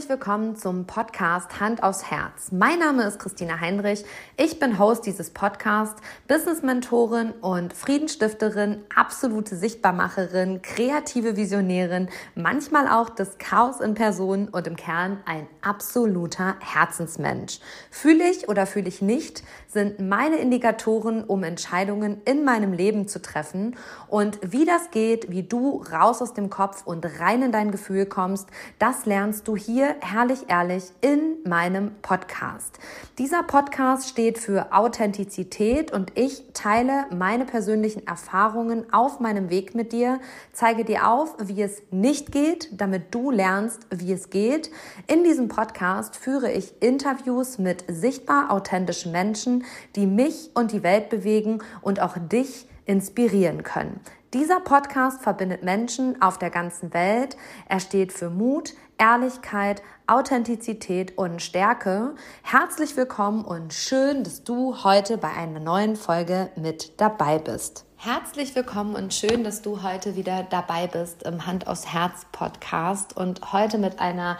[0.00, 2.52] Herzlich willkommen zum Podcast Hand aus Herz.
[2.52, 4.02] Mein Name ist Christina Heinrich.
[4.38, 13.36] Ich bin Host dieses Podcasts, Business-Mentorin und Friedensstifterin, absolute Sichtbarmacherin, kreative Visionärin, manchmal auch das
[13.36, 17.60] Chaos in Person und im Kern ein absoluter Herzensmensch.
[17.90, 23.22] Fühle ich oder fühle ich nicht, sind meine Indikatoren, um Entscheidungen in meinem Leben zu
[23.22, 23.76] treffen.
[24.08, 28.06] Und wie das geht, wie du raus aus dem Kopf und rein in dein Gefühl
[28.06, 32.78] kommst, das lernst du hier herrlich ehrlich in meinem Podcast.
[33.18, 39.92] Dieser Podcast steht für Authentizität und ich teile meine persönlichen Erfahrungen auf meinem Weg mit
[39.92, 40.18] dir,
[40.52, 44.70] zeige dir auf, wie es nicht geht, damit du lernst, wie es geht.
[45.06, 49.59] In diesem Podcast führe ich Interviews mit sichtbar authentischen Menschen,
[49.96, 54.00] die mich und die Welt bewegen und auch dich inspirieren können.
[54.32, 57.36] Dieser Podcast verbindet Menschen auf der ganzen Welt.
[57.68, 62.14] Er steht für Mut, Ehrlichkeit, Authentizität und Stärke.
[62.42, 67.86] Herzlich willkommen und schön, dass du heute bei einer neuen Folge mit dabei bist.
[67.96, 73.16] Herzlich willkommen und schön, dass du heute wieder dabei bist im Hand aus Herz Podcast
[73.16, 74.38] und heute mit einer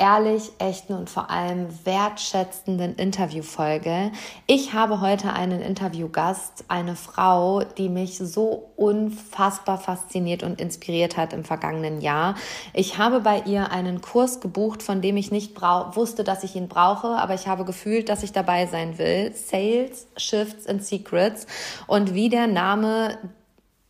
[0.00, 4.10] ehrlich, echten und vor allem wertschätzenden Interviewfolge.
[4.46, 11.34] Ich habe heute einen Interviewgast, eine Frau, die mich so unfassbar fasziniert und inspiriert hat
[11.34, 12.34] im vergangenen Jahr.
[12.72, 16.68] Ich habe bei ihr einen Kurs gebucht, von dem ich nicht wusste, dass ich ihn
[16.68, 19.34] brauche, aber ich habe gefühlt, dass ich dabei sein will.
[19.34, 21.46] Sales, Shifts and Secrets.
[21.86, 23.18] Und wie der Name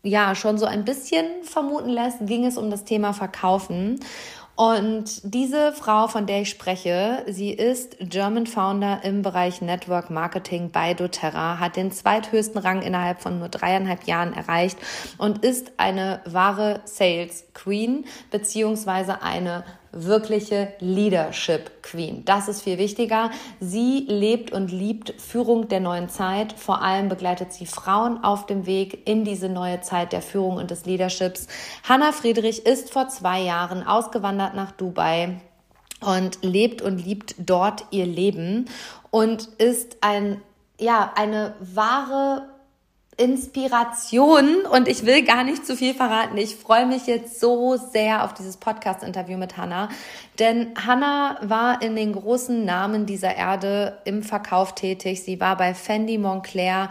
[0.03, 4.01] ja schon so ein bisschen vermuten lässt, ging es um das Thema Verkaufen.
[4.61, 10.71] Und diese Frau, von der ich spreche, sie ist German Founder im Bereich Network Marketing
[10.71, 14.77] bei doTERRA, hat den zweithöchsten Rang innerhalb von nur dreieinhalb Jahren erreicht
[15.17, 22.25] und ist eine wahre Sales Queen beziehungsweise eine wirkliche Leadership Queen.
[22.25, 23.31] Das ist viel wichtiger.
[23.59, 26.53] Sie lebt und liebt Führung der neuen Zeit.
[26.53, 30.71] Vor allem begleitet sie Frauen auf dem Weg in diese neue Zeit der Führung und
[30.71, 31.49] des Leaderships.
[31.89, 35.41] Hanna Friedrich ist vor zwei Jahren ausgewandert nach Dubai
[36.01, 38.67] und lebt und liebt dort ihr Leben
[39.11, 40.41] und ist ein,
[40.79, 42.50] ja, eine wahre
[43.21, 46.39] Inspiration und ich will gar nicht zu viel verraten.
[46.39, 49.91] Ich freue mich jetzt so sehr auf dieses Podcast-Interview mit Hannah,
[50.39, 55.23] denn Hannah war in den großen Namen dieser Erde im Verkauf tätig.
[55.23, 56.89] Sie war bei Fendi Montclair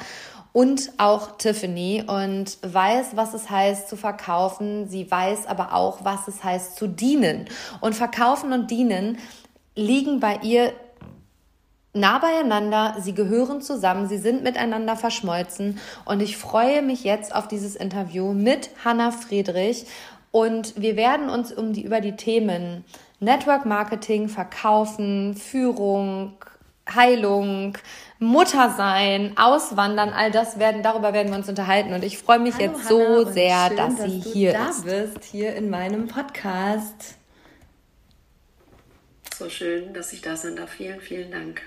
[0.53, 4.87] und auch Tiffany und weiß, was es heißt zu verkaufen.
[4.87, 7.45] Sie weiß aber auch, was es heißt zu dienen.
[7.81, 9.17] Und verkaufen und dienen
[9.75, 10.73] liegen bei ihr
[11.93, 15.79] nah beieinander, sie gehören zusammen, sie sind miteinander verschmolzen.
[16.05, 19.85] Und ich freue mich jetzt auf dieses Interview mit Hanna Friedrich.
[20.31, 22.85] Und wir werden uns um die, über die Themen
[23.19, 26.33] Network Marketing, Verkaufen, Führung,
[26.93, 27.77] Heilung,
[28.19, 31.93] Muttersein, Auswandern, all das werden, darüber werden wir uns unterhalten.
[31.93, 34.69] Und ich freue mich Hallo jetzt Hannah, so sehr, schön, dass, dass sie hier da
[34.69, 34.85] ist.
[34.85, 37.18] bist, hier in meinem Podcast
[39.39, 40.69] so schön, dass ich da sein darf.
[40.69, 41.61] Vielen, vielen Dank.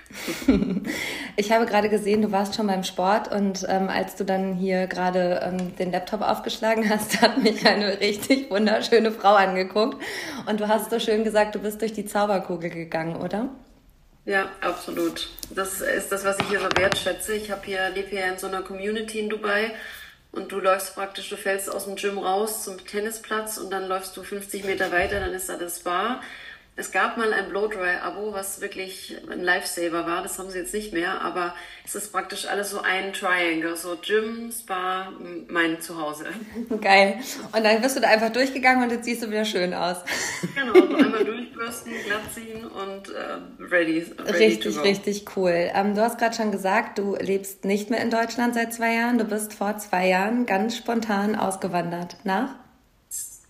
[1.35, 4.85] ich habe gerade gesehen, du warst schon beim Sport und ähm, als du dann hier
[4.85, 10.01] gerade ähm, den Laptop aufgeschlagen hast, hat mich eine richtig wunderschöne Frau angeguckt.
[10.45, 13.49] Und du hast so schön gesagt, du bist durch die Zauberkugel gegangen, oder?
[14.25, 15.29] Ja, absolut.
[15.49, 17.33] Das ist das, was ich hier so wertschätze.
[17.33, 19.71] Ich habe hier, lebe hier in so einer Community in Dubai
[20.31, 24.15] und du läufst praktisch, du fällst aus dem Gym raus zum Tennisplatz und dann läufst
[24.15, 26.21] du 50 Meter weiter, dann ist da das Bar
[26.75, 30.23] es gab mal ein Blowdry-Abo, was wirklich ein Lifesaver war.
[30.23, 31.53] Das haben sie jetzt nicht mehr, aber
[31.85, 33.75] es ist praktisch alles so ein Triangle.
[33.75, 35.11] So Gym, Spa,
[35.49, 36.25] mein Zuhause.
[36.81, 37.19] Geil.
[37.55, 39.97] Und dann bist du da einfach durchgegangen und jetzt siehst du wieder schön aus.
[40.55, 44.31] Genau, so einmal durchbürsten, glatt ziehen und äh, ready, ready.
[44.31, 45.71] Richtig, richtig cool.
[45.73, 49.17] Ähm, du hast gerade schon gesagt, du lebst nicht mehr in Deutschland seit zwei Jahren.
[49.17, 52.17] Du bist vor zwei Jahren ganz spontan ausgewandert.
[52.23, 52.55] Nach?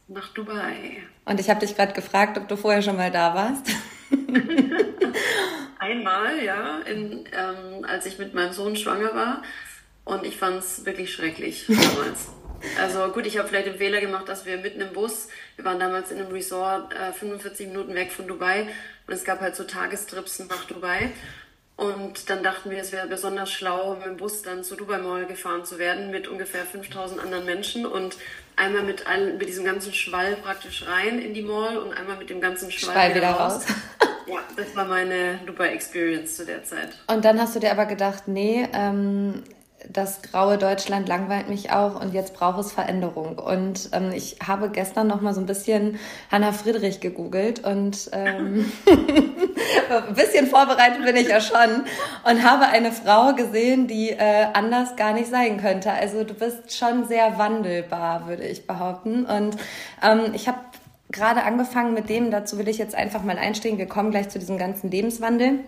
[0.07, 1.03] Nach Dubai.
[1.25, 3.67] Und ich habe dich gerade gefragt, ob du vorher schon mal da warst.
[5.79, 9.41] Einmal, ja, in, ähm, als ich mit meinem Sohn schwanger war.
[10.05, 12.29] Und ich fand es wirklich schrecklich damals.
[12.81, 15.27] Also gut, ich habe vielleicht den Fehler gemacht, dass wir mitten im Bus,
[15.57, 18.69] wir waren damals in einem Resort äh, 45 Minuten weg von Dubai
[19.05, 21.11] und es gab halt so Tagestrips nach Dubai.
[21.75, 25.25] Und dann dachten wir, es wäre besonders schlau, mit dem Bus dann zur Dubai Mall
[25.25, 28.15] gefahren zu werden mit ungefähr 5000 anderen Menschen und
[28.55, 32.29] einmal mit, all, mit diesem ganzen Schwall praktisch rein in die Mall und einmal mit
[32.29, 33.53] dem ganzen Schwall, Schwall wieder, raus.
[33.53, 33.65] raus.
[34.27, 36.89] ja, das war meine Dubai Experience zu der Zeit.
[37.07, 39.43] Und dann hast du dir aber gedacht, nee, ähm,
[39.89, 43.37] das graue Deutschland langweilt mich auch und jetzt braucht es Veränderung.
[43.37, 45.99] Und ähm, ich habe gestern noch mal so ein bisschen
[46.31, 48.71] Hannah Friedrich gegoogelt und ähm,
[50.07, 51.85] ein bisschen vorbereitet bin ich ja schon
[52.23, 55.91] und habe eine Frau gesehen, die äh, anders gar nicht sein könnte.
[55.91, 59.25] Also du bist schon sehr wandelbar, würde ich behaupten.
[59.25, 59.57] Und
[60.01, 60.59] ähm, ich habe
[61.11, 63.77] gerade angefangen mit dem, dazu will ich jetzt einfach mal einstehen.
[63.77, 65.59] Wir kommen gleich zu diesem ganzen Lebenswandel.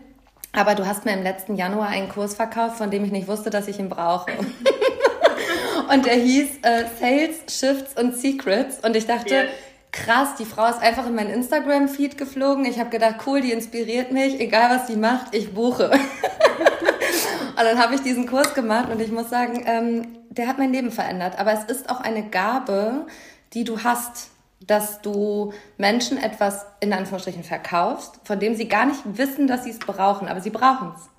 [0.56, 3.50] Aber du hast mir im letzten Januar einen Kurs verkauft, von dem ich nicht wusste,
[3.50, 4.32] dass ich ihn brauche.
[5.92, 8.80] und der hieß äh, Sales, Shifts und Secrets.
[8.80, 9.46] Und ich dachte, yeah.
[9.92, 12.66] krass, die Frau ist einfach in meinen Instagram-Feed geflogen.
[12.66, 14.40] Ich habe gedacht, cool, die inspiriert mich.
[14.40, 15.92] Egal, was sie macht, ich buche.
[17.58, 20.72] und dann habe ich diesen Kurs gemacht und ich muss sagen, ähm, der hat mein
[20.72, 21.38] Leben verändert.
[21.38, 23.08] Aber es ist auch eine Gabe,
[23.54, 24.30] die du hast
[24.60, 29.72] dass du Menschen etwas in Anführungsstrichen verkaufst, von dem sie gar nicht wissen, dass sie
[29.72, 31.10] es brauchen, aber sie brauchen es.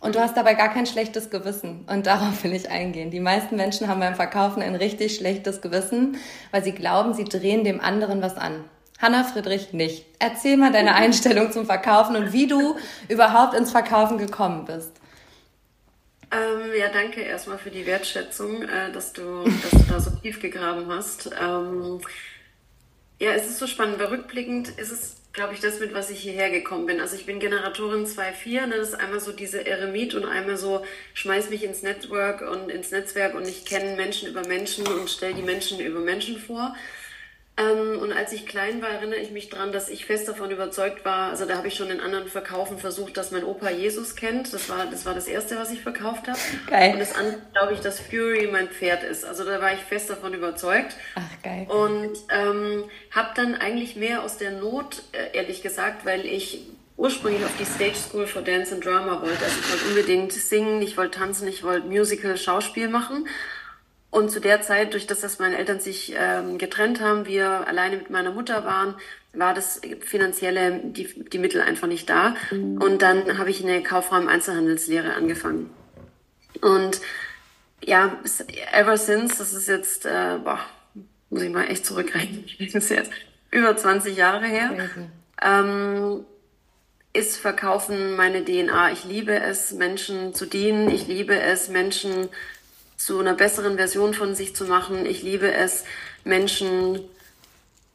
[0.00, 1.84] Und du hast dabei gar kein schlechtes Gewissen.
[1.86, 3.10] Und darauf will ich eingehen.
[3.10, 6.16] Die meisten Menschen haben beim Verkaufen ein richtig schlechtes Gewissen,
[6.50, 8.64] weil sie glauben, sie drehen dem anderen was an.
[8.98, 10.04] Hanna Friedrich nicht.
[10.18, 12.76] Erzähl mal deine Einstellung zum Verkaufen und wie du
[13.08, 14.92] überhaupt ins Verkaufen gekommen bist.
[16.32, 20.40] Ähm, ja, danke erstmal für die Wertschätzung, äh, dass, du, dass du da so tief
[20.40, 21.30] gegraben hast.
[21.40, 22.00] Ähm,
[23.20, 26.20] ja, es ist so spannend, weil rückblickend ist es, glaube ich, das, mit was ich
[26.20, 27.00] hierher gekommen bin.
[27.00, 28.76] Also ich bin Generatorin 2.4, ne?
[28.78, 32.90] das ist einmal so diese Eremit und einmal so, schmeiß mich ins Network und ins
[32.90, 36.74] Netzwerk und ich kenne Menschen über Menschen und stelle die Menschen über Menschen vor.
[37.60, 41.04] Ähm, und als ich klein war, erinnere ich mich daran, dass ich fest davon überzeugt
[41.04, 44.52] war, also da habe ich schon in anderen Verkaufen versucht, dass mein Opa Jesus kennt.
[44.52, 46.38] Das war das, war das Erste, was ich verkauft habe.
[46.68, 46.94] Geil.
[46.94, 49.24] Und das andere, glaube ich, dass Fury mein Pferd ist.
[49.24, 50.96] Also da war ich fest davon überzeugt.
[51.14, 51.66] Ach, geil.
[51.68, 56.66] Und ähm, habe dann eigentlich mehr aus der Not, äh, ehrlich gesagt, weil ich
[56.96, 59.44] ursprünglich auf die Stage School for Dance and Drama wollte.
[59.44, 63.26] Also ich wollte unbedingt singen, ich wollte tanzen, ich wollte Musical, Schauspiel machen.
[64.10, 67.96] Und zu der Zeit, durch das, dass meine Eltern sich ähm, getrennt haben, wir alleine
[67.96, 68.96] mit meiner Mutter waren,
[69.32, 72.34] war das finanzielle, die, die Mittel einfach nicht da.
[72.50, 75.70] Und dann habe ich eine Kaufraum-Einzelhandelslehre angefangen.
[76.60, 77.00] Und
[77.84, 78.18] ja,
[78.72, 80.58] ever since, das ist jetzt, äh, boah,
[81.30, 83.12] muss ich mal echt zurückrechnen, das ist jetzt
[83.52, 84.72] über 20 Jahre her,
[85.40, 86.24] ähm,
[87.12, 88.92] ist Verkaufen meine DNA.
[88.92, 90.88] Ich liebe es, Menschen zu dienen.
[90.90, 92.28] Ich liebe es, Menschen
[93.00, 95.06] zu einer besseren Version von sich zu machen.
[95.06, 95.84] Ich liebe es,
[96.22, 97.00] Menschen,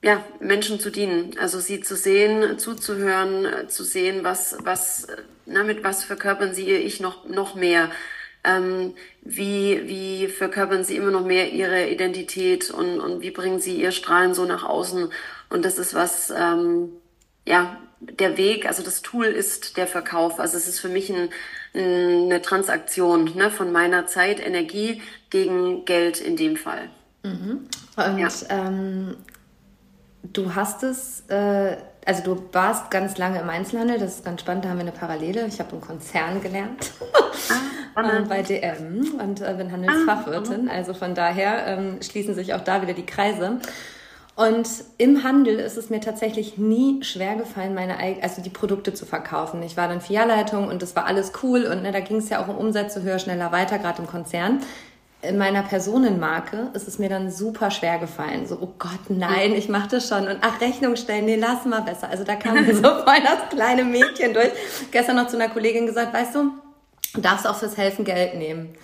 [0.02, 1.38] ja, Menschen zu dienen.
[1.40, 5.06] Also sie zu sehen, zuzuhören, zu sehen, was, was,
[5.46, 7.92] na, mit was verkörpern sie ihr Ich noch, noch mehr.
[8.44, 13.80] Ähm, wie, wie verkörpern sie immer noch mehr ihre Identität und, und wie bringen sie
[13.80, 15.12] ihr Strahlen so nach außen.
[15.51, 16.89] Und das ist was, ähm,
[17.46, 20.39] ja, der Weg, also das Tool ist der Verkauf.
[20.39, 21.29] Also es ist für mich ein,
[21.75, 26.89] eine Transaktion ne, von meiner Zeit, Energie gegen Geld in dem Fall.
[27.24, 27.67] Mhm.
[27.96, 28.29] Und ja.
[28.50, 29.17] ähm,
[30.24, 34.65] du hast es, äh, also du warst ganz lange im Einzelhandel, das ist ganz spannend,
[34.65, 35.46] da haben wir eine Parallele.
[35.48, 36.91] Ich habe im Konzern gelernt
[37.96, 40.70] ah, bei DM und äh, bin Handelsfachwirtin.
[40.70, 43.60] Ah, also von daher ähm, schließen sich auch da wieder die Kreise.
[44.36, 49.06] Und im Handel ist es mir tatsächlich nie schwer gefallen, meine also die Produkte zu
[49.06, 49.63] verkaufen.
[49.63, 52.44] Ich war dann Filialleitung und das war alles cool und ne, da ging es ja
[52.44, 54.62] auch um Umsätze höher, schneller weiter, gerade im Konzern.
[55.22, 58.46] In meiner Personenmarke ist es mir dann super schwer gefallen.
[58.46, 60.27] So, oh Gott, nein, ich mache das schon.
[60.27, 62.10] Und ach, Rechnung stellen, nee, lass mal besser.
[62.10, 64.51] Also da kam mir so voll das kleine Mädchen durch.
[64.92, 66.51] Gestern noch zu einer Kollegin gesagt, weißt du,
[67.13, 68.75] du darfst auch fürs Helfen Geld nehmen.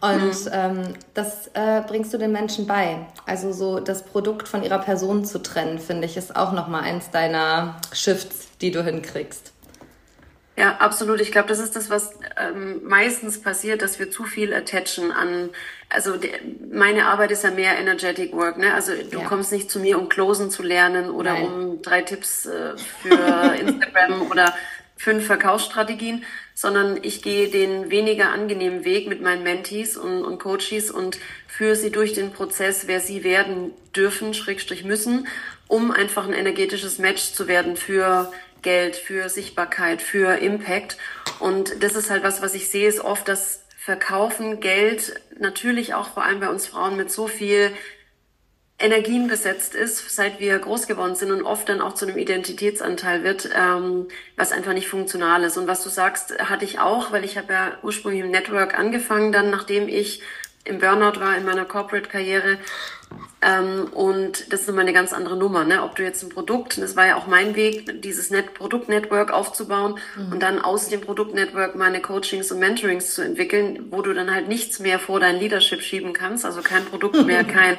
[0.00, 0.50] Und mhm.
[0.52, 3.06] ähm, das äh, bringst du den Menschen bei.
[3.26, 7.10] Also so das Produkt von ihrer Person zu trennen, finde ich, ist auch nochmal eins
[7.10, 9.54] deiner Shifts, die du hinkriegst.
[10.56, 11.20] Ja, absolut.
[11.20, 15.50] Ich glaube, das ist das, was ähm, meistens passiert, dass wir zu viel attachen an.
[15.88, 16.30] Also die,
[16.72, 18.56] meine Arbeit ist ja mehr energetic work.
[18.56, 18.72] Ne?
[18.72, 19.24] Also du ja.
[19.24, 21.44] kommst nicht zu mir, um Closen zu lernen oder Nein.
[21.46, 24.54] um drei Tipps äh, für Instagram oder
[24.96, 26.24] fünf Verkaufsstrategien,
[26.54, 31.76] sondern ich gehe den weniger angenehmen Weg mit meinen Mentees und, und Coaches und führe
[31.76, 35.26] sie durch den Prozess, wer sie werden dürfen, Schrägstrich müssen,
[35.68, 38.32] um einfach ein energetisches Match zu werden für
[38.62, 40.96] Geld, für Sichtbarkeit, für Impact.
[41.38, 46.08] Und das ist halt was, was ich sehe, ist oft das Verkaufen, Geld, natürlich auch
[46.08, 47.70] vor allem bei uns Frauen mit so viel
[48.84, 53.24] Energien besetzt ist, seit wir groß geworden sind und oft dann auch zu einem Identitätsanteil
[53.24, 55.56] wird, ähm, was einfach nicht funktional ist.
[55.56, 59.32] Und was du sagst, hatte ich auch, weil ich habe ja ursprünglich im Network angefangen,
[59.32, 60.20] dann nachdem ich
[60.64, 62.58] im Burnout war in meiner Corporate-Karriere,
[63.44, 65.82] Ähm, und das ist nochmal eine ganz andere Nummer, ne?
[65.82, 69.98] Ob du jetzt ein Produkt, das war ja auch mein Weg, dieses Net Produktnetwork aufzubauen
[70.16, 70.32] mhm.
[70.32, 74.48] und dann aus dem Produktnetwork meine Coachings und Mentorings zu entwickeln, wo du dann halt
[74.48, 77.76] nichts mehr vor dein Leadership schieben kannst, also kein Produkt mehr, kein,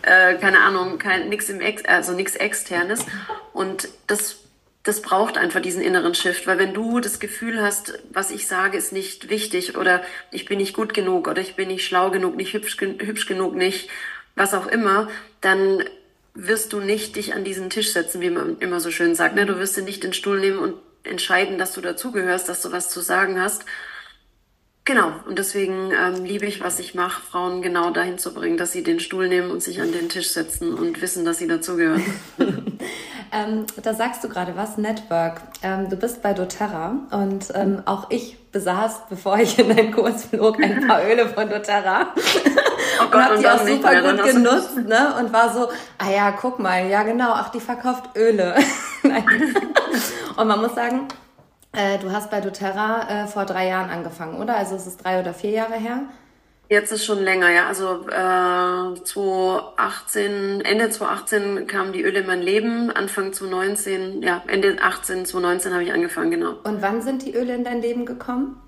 [0.00, 3.04] äh, keine Ahnung, kein nix im Ex, also nichts externes.
[3.52, 4.38] Und das
[4.84, 8.76] das braucht einfach diesen inneren Shift, weil wenn du das Gefühl hast, was ich sage,
[8.76, 10.02] ist nicht wichtig oder
[10.32, 13.54] ich bin nicht gut genug oder ich bin nicht schlau genug, nicht hübsch, hübsch genug,
[13.54, 13.88] nicht
[14.34, 15.08] was auch immer,
[15.40, 15.82] dann
[16.34, 19.34] wirst du nicht dich an diesen Tisch setzen, wie man immer so schön sagt.
[19.34, 19.46] Ne?
[19.46, 20.74] Du wirst dir nicht den Stuhl nehmen und
[21.04, 23.64] entscheiden, dass du dazugehörst, dass du was zu sagen hast.
[24.84, 28.72] Genau, und deswegen ähm, liebe ich, was ich mache, Frauen genau dahin zu bringen, dass
[28.72, 32.02] sie den Stuhl nehmen und sich an den Tisch setzen und wissen, dass sie dazugehören.
[33.32, 35.42] ähm, da sagst du gerade was, Network.
[35.62, 40.24] Ähm, du bist bei doTERRA und ähm, auch ich besaß, bevor ich in deinen Kurs
[40.24, 42.14] flog, ein paar Öle von doTERRA.
[43.00, 45.14] Oh Gott, und habe die auch super gut genutzt, ne?
[45.18, 45.68] Und war so,
[45.98, 48.54] ah ja, guck mal, ja genau, ach, die verkauft Öle.
[50.36, 51.08] und man muss sagen,
[51.72, 54.56] äh, du hast bei doTERRA äh, vor drei Jahren angefangen, oder?
[54.56, 56.00] Also es ist drei oder vier Jahre her.
[56.68, 57.66] Jetzt ist schon länger, ja.
[57.66, 64.78] Also äh, 2018, Ende 2018 kamen die Öle in mein Leben, Anfang 2019, ja, Ende
[64.80, 66.54] 18, 2019 habe ich angefangen, genau.
[66.64, 68.58] Und wann sind die Öle in dein Leben gekommen?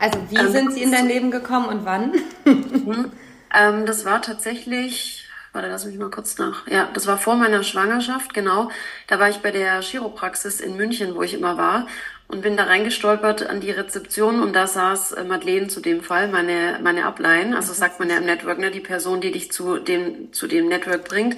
[0.00, 2.12] Also wie ähm, sind sie in dein Leben gekommen und wann?
[2.44, 3.12] Mhm.
[3.54, 6.66] ähm, das war tatsächlich, warte, lass mich mal kurz nach.
[6.66, 8.70] Ja, das war vor meiner Schwangerschaft, genau.
[9.06, 11.86] Da war ich bei der Chiropraxis in München, wo ich immer war
[12.28, 16.28] und bin da reingestolpert an die Rezeption und da saß äh, Madeleine zu dem Fall,
[16.28, 19.78] meine, meine Upline, also sagt man ja im Network, ne, die Person, die dich zu
[19.78, 21.36] dem, zu dem Network bringt.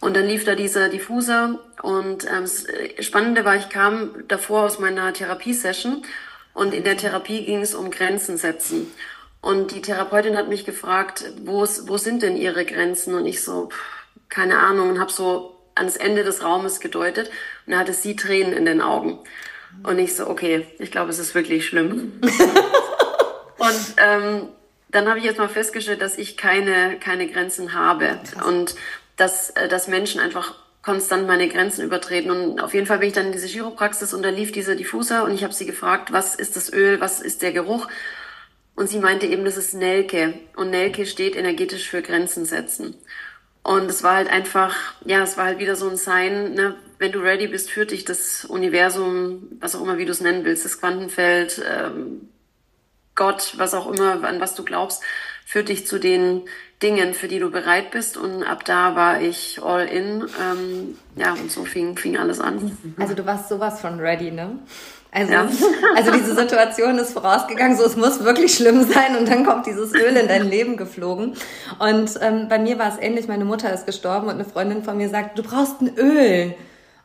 [0.00, 4.62] Und dann lief da dieser Diffuser und ähm, das äh, Spannende war, ich kam davor
[4.62, 6.02] aus meiner Therapiesession
[6.60, 8.92] und in der Therapie ging es um Grenzen setzen.
[9.40, 13.14] Und die Therapeutin hat mich gefragt, wo, wo sind denn ihre Grenzen?
[13.14, 13.70] Und ich so,
[14.28, 17.30] keine Ahnung, und habe so ans Ende des Raumes gedeutet.
[17.64, 19.20] Und da hatte sie Tränen in den Augen.
[19.84, 22.12] Und ich so, okay, ich glaube, es ist wirklich schlimm.
[23.56, 24.48] und ähm,
[24.90, 28.20] dann habe ich jetzt mal festgestellt, dass ich keine, keine Grenzen habe.
[28.34, 28.46] Krass.
[28.46, 28.74] Und
[29.16, 32.30] dass, äh, dass Menschen einfach konstant meine Grenzen übertreten.
[32.30, 35.24] Und auf jeden Fall bin ich dann in diese Chiropraxis und da lief dieser Diffuser
[35.24, 37.88] und ich habe sie gefragt, was ist das Öl, was ist der Geruch?
[38.74, 40.34] Und sie meinte eben, das ist Nelke.
[40.56, 42.96] Und Nelke steht energetisch für Grenzen setzen.
[43.62, 46.76] Und es war halt einfach, ja, es war halt wieder so ein Sign, ne?
[46.98, 50.44] wenn du ready bist, führt dich das Universum, was auch immer, wie du es nennen
[50.44, 52.28] willst, das Quantenfeld, ähm,
[53.14, 55.02] Gott, was auch immer, an was du glaubst,
[55.44, 56.42] führt dich zu den
[56.82, 58.16] Dingen, für die du bereit bist.
[58.16, 60.22] Und ab da war ich all in.
[60.40, 62.76] Ähm, ja, und so fing, fing alles an.
[62.98, 64.58] Also du warst sowas von ready, ne?
[65.12, 65.48] Also, ja.
[65.96, 69.92] also diese Situation ist vorausgegangen, so es muss wirklich schlimm sein und dann kommt dieses
[69.92, 71.34] Öl in dein Leben geflogen.
[71.78, 74.96] Und ähm, bei mir war es ähnlich, meine Mutter ist gestorben und eine Freundin von
[74.96, 76.54] mir sagt, du brauchst ein Öl.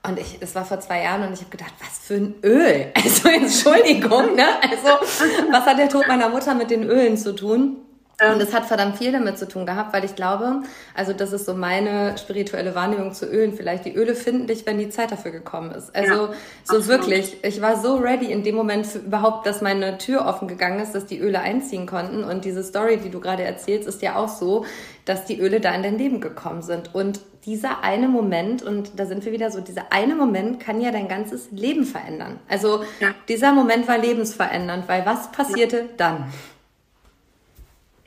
[0.08, 2.92] Und ich, es war vor zwei Jahren und ich habe gedacht, was für ein Öl?
[2.96, 4.46] Also Entschuldigung, ne?
[4.62, 5.04] Also
[5.52, 7.78] was hat der Tod meiner Mutter mit den Ölen zu tun?
[8.22, 10.62] Und es hat verdammt viel damit zu tun gehabt, weil ich glaube,
[10.94, 13.54] also das ist so meine spirituelle Wahrnehmung zu Ölen.
[13.54, 15.94] Vielleicht die Öle finden dich, wenn die Zeit dafür gekommen ist.
[15.94, 16.88] Also ja, so absolut.
[16.88, 20.80] wirklich, ich war so ready in dem Moment für überhaupt, dass meine Tür offen gegangen
[20.80, 22.24] ist, dass die Öle einziehen konnten.
[22.24, 24.66] Und diese Story, die du gerade erzählst, ist ja auch so,
[25.04, 26.96] dass die Öle da in dein Leben gekommen sind.
[26.96, 30.92] Und dieser eine Moment, und da sind wir wieder so, dieser eine Moment kann ja
[30.92, 32.40] dein ganzes Leben verändern.
[32.50, 33.10] Also ja.
[33.28, 35.84] dieser Moment war lebensverändernd, weil was passierte ja.
[35.98, 36.34] dann?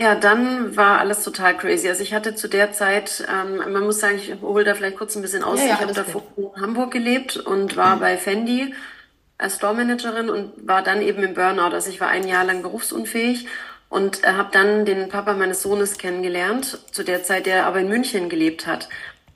[0.01, 1.89] Ja, dann war alles total crazy.
[1.89, 5.17] Also ich hatte zu der Zeit, ähm, man muss sagen, ich hole da vielleicht kurz
[5.17, 5.59] ein bisschen aus.
[5.59, 8.01] Ja, ja, ich habe davor in Hamburg gelebt und war mhm.
[8.01, 8.75] bei Fendi
[9.39, 11.75] als Store-Managerin und war dann eben im Burnout.
[11.75, 13.49] Also ich war ein Jahr lang berufsunfähig
[13.89, 17.89] und äh, habe dann den Papa meines Sohnes kennengelernt, zu der Zeit, der aber in
[17.89, 18.89] München gelebt hat.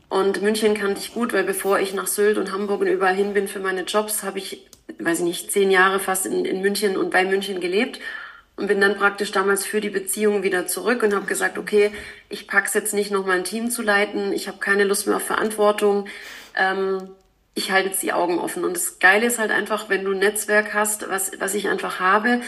[0.08, 3.34] Und München kannte ich gut, weil bevor ich nach Sylt und Hamburg und überall hin
[3.34, 4.68] bin für meine Jobs, habe ich,
[5.00, 7.98] weiß ich nicht, zehn Jahre fast in, in München und bei München gelebt
[8.56, 11.90] und bin dann praktisch damals für die Beziehung wieder zurück und habe gesagt, okay,
[12.28, 15.16] ich pack's jetzt nicht noch mal ein Team zu leiten, ich habe keine Lust mehr
[15.16, 16.06] auf Verantwortung.
[16.56, 17.08] Ähm,
[17.54, 18.64] ich halte jetzt die Augen offen.
[18.64, 22.00] Und das Geile ist halt einfach, wenn du ein Netzwerk hast, was, was ich einfach
[22.00, 22.40] habe,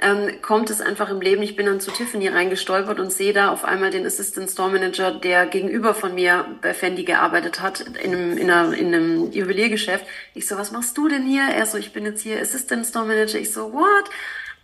[0.00, 1.42] ähm, kommt es einfach im Leben.
[1.42, 5.12] Ich bin dann zu Tiffany reingestolpert und sehe da auf einmal den Assistant Store Manager,
[5.12, 10.04] der gegenüber von mir bei Fendi gearbeitet hat, in einem, in, einer, in einem Juweliergeschäft.
[10.34, 11.42] Ich so, was machst du denn hier?
[11.42, 13.38] Er so, ich bin jetzt hier Assistant Store Manager.
[13.38, 14.10] Ich so, what?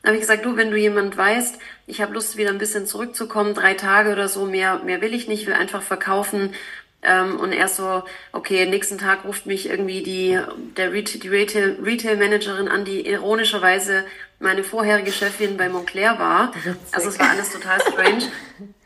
[0.04, 3.54] Habe ich gesagt, du, wenn du jemand weißt, ich habe Lust, wieder ein bisschen zurückzukommen,
[3.54, 6.54] drei Tage oder so, mehr, mehr will ich nicht, will einfach verkaufen.
[7.02, 8.02] Ähm, und er so,
[8.32, 10.38] okay, nächsten Tag ruft mich irgendwie die,
[10.76, 14.04] der Retail, die Retail, Retail Managerin an, die ironischerweise
[14.38, 16.52] meine vorherige Chefin bei Montclair war.
[16.92, 18.24] Also es war alles total strange.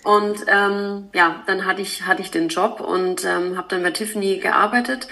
[0.04, 3.90] Und ähm, ja, dann hatte ich, hatte ich den Job und ähm, habe dann bei
[3.90, 5.09] Tiffany gearbeitet.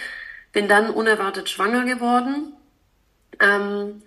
[0.53, 2.53] Bin dann unerwartet schwanger geworden.
[3.41, 4.03] Ähm,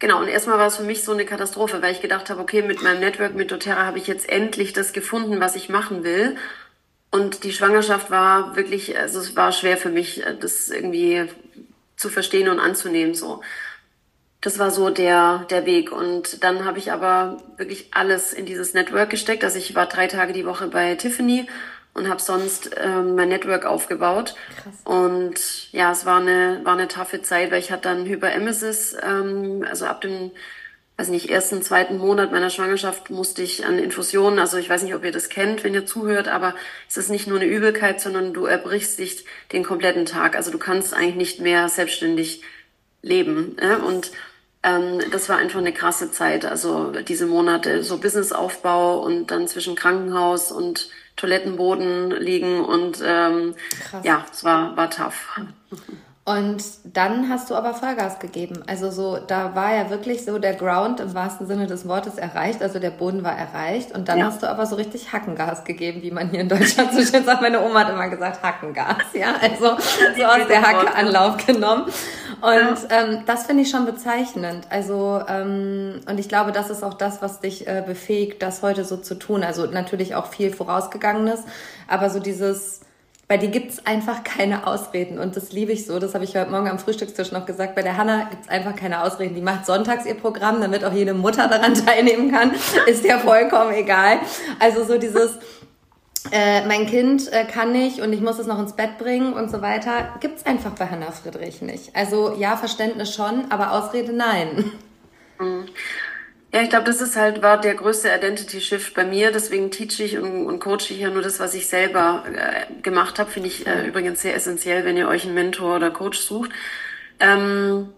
[0.00, 2.62] genau, und erstmal war es für mich so eine Katastrophe, weil ich gedacht habe, okay,
[2.62, 6.36] mit meinem Network, mit doTERRA habe ich jetzt endlich das gefunden, was ich machen will.
[7.12, 11.28] Und die Schwangerschaft war wirklich, also es war schwer für mich, das irgendwie
[11.96, 13.42] zu verstehen und anzunehmen, so.
[14.40, 15.92] Das war so der, der Weg.
[15.92, 19.44] Und dann habe ich aber wirklich alles in dieses Network gesteckt.
[19.44, 21.46] Also ich war drei Tage die Woche bei Tiffany
[21.94, 24.34] und habe sonst ähm, mein Network aufgebaut.
[24.62, 24.74] Krass.
[24.84, 29.64] Und ja, es war eine, war eine taffe Zeit, weil ich hatte dann Hyperemesis, ähm,
[29.68, 30.30] also ab dem,
[30.96, 34.94] weiß nicht, ersten, zweiten Monat meiner Schwangerschaft musste ich an Infusionen, also ich weiß nicht,
[34.94, 36.54] ob ihr das kennt, wenn ihr zuhört, aber
[36.88, 40.36] es ist nicht nur eine Übelkeit, sondern du erbrichst dich den kompletten Tag.
[40.36, 42.42] Also du kannst eigentlich nicht mehr selbstständig
[43.02, 43.56] leben.
[43.58, 43.76] Äh?
[43.76, 44.12] Und
[44.62, 46.44] ähm, das war einfach eine krasse Zeit.
[46.44, 53.54] Also diese Monate, so Businessaufbau und dann zwischen Krankenhaus und Toilettenboden liegen und ähm,
[54.02, 55.38] ja, es war, war tough.
[56.30, 58.62] Und dann hast du aber Vollgas gegeben.
[58.68, 62.62] Also so, da war ja wirklich so der Ground im wahrsten Sinne des Wortes erreicht,
[62.62, 63.90] also der Boden war erreicht.
[63.92, 64.26] Und dann ja.
[64.26, 67.42] hast du aber so richtig Hackengas gegeben, wie man hier in Deutschland so schön sagt.
[67.42, 69.34] Meine Oma hat immer gesagt Hackengas, ja.
[69.40, 69.76] Also
[70.16, 71.86] so aus der Hacke Anlauf genommen.
[72.40, 74.68] Und ähm, das finde ich schon bezeichnend.
[74.70, 78.84] Also, ähm, und ich glaube, das ist auch das, was dich äh, befähigt, das heute
[78.84, 79.42] so zu tun.
[79.42, 81.40] Also natürlich auch viel Vorausgegangenes,
[81.88, 82.82] aber so dieses
[83.30, 86.00] bei dir gibt's einfach keine Ausreden und das liebe ich so.
[86.00, 87.76] Das habe ich heute Morgen am Frühstückstisch noch gesagt.
[87.76, 89.36] Bei der Hanna gibt's einfach keine Ausreden.
[89.36, 92.50] Die macht sonntags ihr Programm, damit auch jede Mutter daran teilnehmen kann.
[92.86, 94.18] Ist ja vollkommen egal.
[94.58, 95.38] Also so dieses,
[96.32, 99.48] äh, mein Kind äh, kann nicht und ich muss es noch ins Bett bringen und
[99.48, 101.94] so weiter, gibt's einfach bei Hanna Friedrich nicht.
[101.94, 104.72] Also ja, Verständnis schon, aber Ausrede nein.
[105.38, 105.66] Mhm.
[106.52, 109.30] Ja, ich glaube, das ist halt, war der größte Identity Shift bei mir.
[109.30, 113.18] Deswegen teach ich und, und coache ich ja nur das, was ich selber äh, gemacht
[113.20, 113.30] habe.
[113.30, 116.50] Finde ich äh, übrigens sehr essentiell, wenn ihr euch einen Mentor oder Coach sucht.
[117.20, 117.90] Ähm,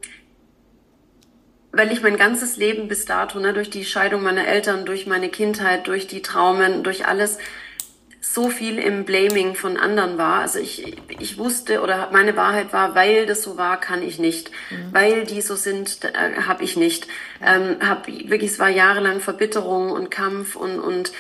[1.73, 5.31] weil ich mein ganzes Leben bis dato, ne, durch die Scheidung meiner Eltern, durch meine
[5.31, 7.39] Kindheit, durch die Traumen, durch alles,
[8.25, 10.43] so viel im Blaming von anderen war.
[10.43, 14.53] Also ich, ich wusste oder meine Wahrheit war, weil das so war, kann ich nicht.
[14.71, 14.77] Mhm.
[14.93, 17.09] Weil die so sind, äh, habe ich nicht.
[17.45, 21.13] Ähm, hab wirklich, es war jahrelang Verbitterung und Kampf und, und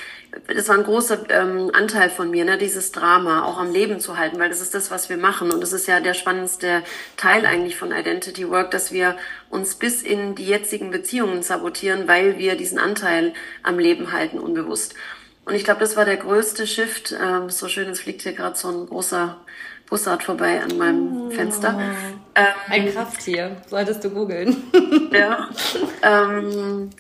[0.47, 4.17] das war ein großer ähm, Anteil von mir, ne, dieses Drama auch am Leben zu
[4.17, 5.51] halten, weil das ist das, was wir machen.
[5.51, 6.83] Und das ist ja der spannendste
[7.17, 9.17] Teil eigentlich von Identity Work, dass wir
[9.51, 14.95] uns bis in die jetzigen Beziehungen sabotieren, weil wir diesen Anteil am Leben halten, unbewusst.
[15.44, 17.14] Und ich glaube, das war der größte Shift.
[17.20, 19.38] Ähm, so schön, es fliegt hier gerade so ein großer
[19.88, 21.78] Bussard vorbei an meinem oh, Fenster.
[22.35, 24.57] Ähm, ein Krafttier, solltest du googeln.
[25.12, 25.48] ja.
[26.02, 26.90] Ähm,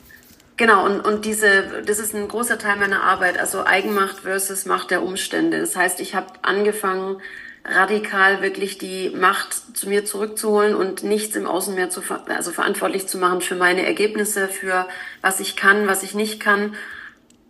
[0.56, 4.90] genau, und, und diese, das ist ein großer Teil meiner Arbeit, also Eigenmacht versus Macht
[4.90, 5.60] der Umstände.
[5.60, 7.22] Das heißt, ich habe angefangen,
[7.64, 13.06] radikal wirklich die Macht zu mir zurückzuholen und nichts im Außen mehr zu, also verantwortlich
[13.06, 14.88] zu machen für meine Ergebnisse, für
[15.20, 16.74] was ich kann, was ich nicht kann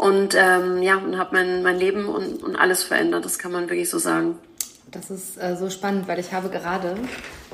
[0.03, 3.71] und ähm, ja, und habe mein, mein Leben und, und alles verändert, das kann man
[3.71, 4.37] wirklich so sagen.
[4.91, 6.97] Das ist äh, so spannend, weil ich habe gerade,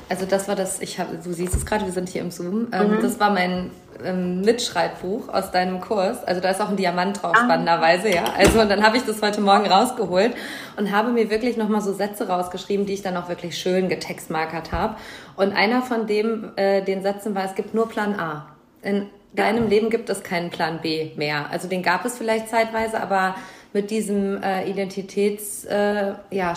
[0.09, 2.69] also das war das, ich habe, du siehst es gerade, wir sind hier im Zoom,
[2.71, 3.01] ähm, mhm.
[3.03, 3.69] das war mein
[4.03, 6.23] ähm, Mitschreibbuch aus deinem Kurs.
[6.23, 7.43] Also da ist auch ein Diamant drauf, ah.
[7.43, 8.23] spannenderweise, ja.
[8.35, 10.33] Also und dann habe ich das heute Morgen rausgeholt
[10.75, 14.71] und habe mir wirklich nochmal so Sätze rausgeschrieben, die ich dann auch wirklich schön getextmarkert
[14.71, 14.95] habe.
[15.35, 18.47] Und einer von dem, äh, den Sätzen war, es gibt nur Plan A.
[18.81, 21.49] In deinem Leben gibt es keinen Plan B mehr.
[21.51, 23.35] Also den gab es vielleicht zeitweise, aber
[23.73, 26.53] mit diesem äh, Identitäts-Shift äh, ja,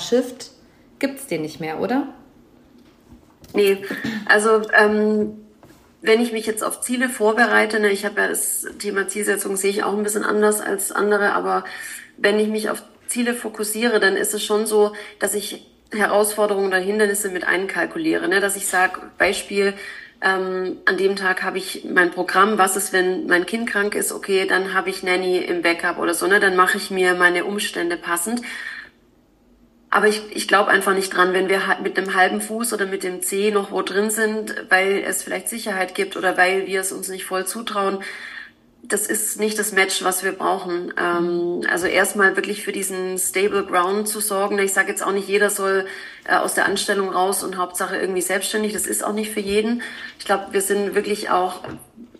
[0.98, 2.08] gibt es den nicht mehr, oder?
[3.54, 3.78] Nee,
[4.26, 5.36] also ähm,
[6.00, 9.70] wenn ich mich jetzt auf Ziele vorbereite, ne, ich habe ja das Thema Zielsetzung sehe
[9.70, 11.64] ich auch ein bisschen anders als andere, aber
[12.16, 16.78] wenn ich mich auf Ziele fokussiere, dann ist es schon so, dass ich Herausforderungen oder
[16.78, 18.26] Hindernisse mit einkalkuliere.
[18.28, 18.40] Ne?
[18.40, 19.74] Dass ich sage, Beispiel,
[20.22, 24.12] ähm, an dem Tag habe ich mein Programm, was ist, wenn mein Kind krank ist,
[24.12, 26.40] okay, dann habe ich Nanny im Backup oder so, ne?
[26.40, 28.42] dann mache ich mir meine Umstände passend.
[29.90, 33.02] Aber ich, ich glaube einfach nicht dran, wenn wir mit einem halben Fuß oder mit
[33.02, 36.92] dem Zeh noch wo drin sind, weil es vielleicht Sicherheit gibt oder weil wir es
[36.92, 37.98] uns nicht voll zutrauen,
[38.82, 40.92] das ist nicht das Match, was wir brauchen.
[40.98, 44.58] Ähm, also erstmal wirklich für diesen stable ground zu sorgen.
[44.58, 45.86] Ich sage jetzt auch nicht, jeder soll
[46.24, 48.72] äh, aus der Anstellung raus und Hauptsache irgendwie selbstständig.
[48.72, 49.82] Das ist auch nicht für jeden.
[50.18, 51.60] Ich glaube, wir sind wirklich auch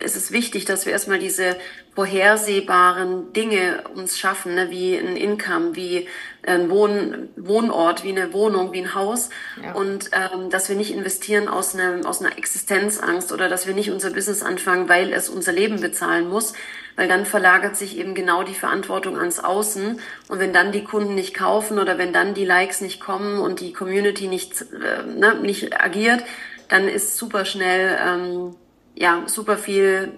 [0.03, 1.57] es ist wichtig, dass wir erstmal diese
[1.95, 6.09] vorhersehbaren Dinge uns schaffen, ne, wie ein Income, wie
[6.45, 9.31] ein Wohn Wohnort, wie eine Wohnung, wie ein Haus.
[9.63, 9.73] Ja.
[9.75, 13.91] Und ähm, dass wir nicht investieren aus, einem, aus einer Existenzangst oder dass wir nicht
[13.91, 16.55] unser Business anfangen, weil es unser Leben bezahlen muss.
[16.97, 20.01] Weil dann verlagert sich eben genau die Verantwortung ans Außen.
[20.29, 23.61] Und wenn dann die Kunden nicht kaufen oder wenn dann die Likes nicht kommen und
[23.61, 26.23] die Community nicht, äh, ne, nicht agiert,
[26.69, 28.57] dann ist super schnell ähm,
[28.95, 30.13] ja super viel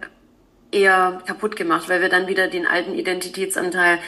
[0.71, 3.99] eher kaputt gemacht, weil wir dann wieder den alten Identitätsanteil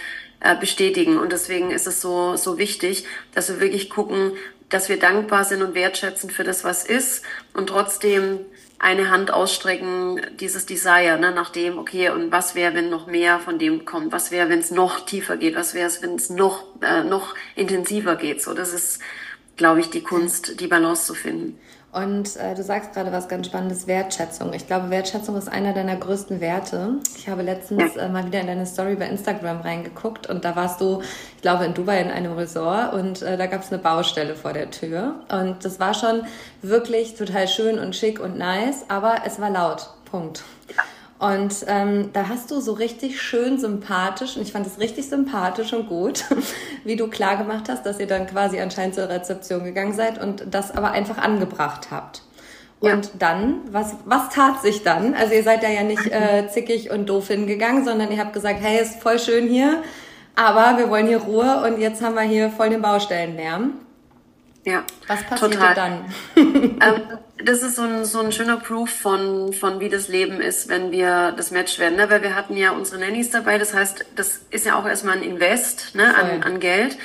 [0.40, 1.18] äh, bestätigen.
[1.18, 4.32] Und deswegen ist es so, so wichtig, dass wir wirklich gucken,
[4.68, 7.24] dass wir dankbar sind und wertschätzen für das, was ist
[7.54, 8.40] und trotzdem
[8.78, 13.38] eine Hand ausstrecken, dieses Desire, ne, nach dem, okay, und was wäre, wenn noch mehr
[13.38, 14.12] von dem kommt?
[14.12, 15.56] Was wäre, wenn es noch tiefer geht?
[15.56, 18.42] Was wäre es, wenn es noch, äh, noch intensiver geht?
[18.42, 19.00] So, das ist,
[19.56, 21.58] glaube ich, die Kunst, die Balance zu finden.
[21.92, 24.52] Und äh, du sagst gerade was ganz Spannendes, Wertschätzung.
[24.52, 26.96] Ich glaube, Wertschätzung ist einer deiner größten Werte.
[27.16, 30.80] Ich habe letztens äh, mal wieder in deine Story bei Instagram reingeguckt und da warst
[30.80, 31.00] du,
[31.36, 34.52] ich glaube, in Dubai in einem Resort und äh, da gab es eine Baustelle vor
[34.52, 35.14] der Tür.
[35.30, 36.22] Und das war schon
[36.60, 39.88] wirklich total schön und schick und nice, aber es war laut.
[40.10, 40.44] Punkt.
[41.18, 45.72] Und ähm, da hast du so richtig schön sympathisch, und ich fand es richtig sympathisch
[45.72, 46.24] und gut,
[46.84, 50.44] wie du klar gemacht hast, dass ihr dann quasi anscheinend zur Rezeption gegangen seid und
[50.50, 52.22] das aber einfach angebracht habt.
[52.80, 53.10] Und ja.
[53.18, 55.14] dann, was, was tat sich dann?
[55.14, 58.60] Also ihr seid da ja nicht äh, zickig und doof hingegangen, sondern ihr habt gesagt,
[58.60, 59.82] hey, ist voll schön hier,
[60.34, 63.72] aber wir wollen hier Ruhe und jetzt haben wir hier voll den Baustellenlärm.
[64.66, 64.82] Ja.
[65.06, 65.74] Was passiert total.
[65.74, 66.04] dann?
[66.36, 66.78] ähm,
[67.44, 70.90] das ist so ein, so ein schöner Proof von, von wie das Leben ist, wenn
[70.90, 71.96] wir das Match werden.
[71.96, 72.08] Ne?
[72.08, 73.58] Weil wir hatten ja unsere Nannies dabei.
[73.58, 76.14] Das heißt, das ist ja auch erstmal ein Invest ne?
[76.16, 76.96] an, an Geld,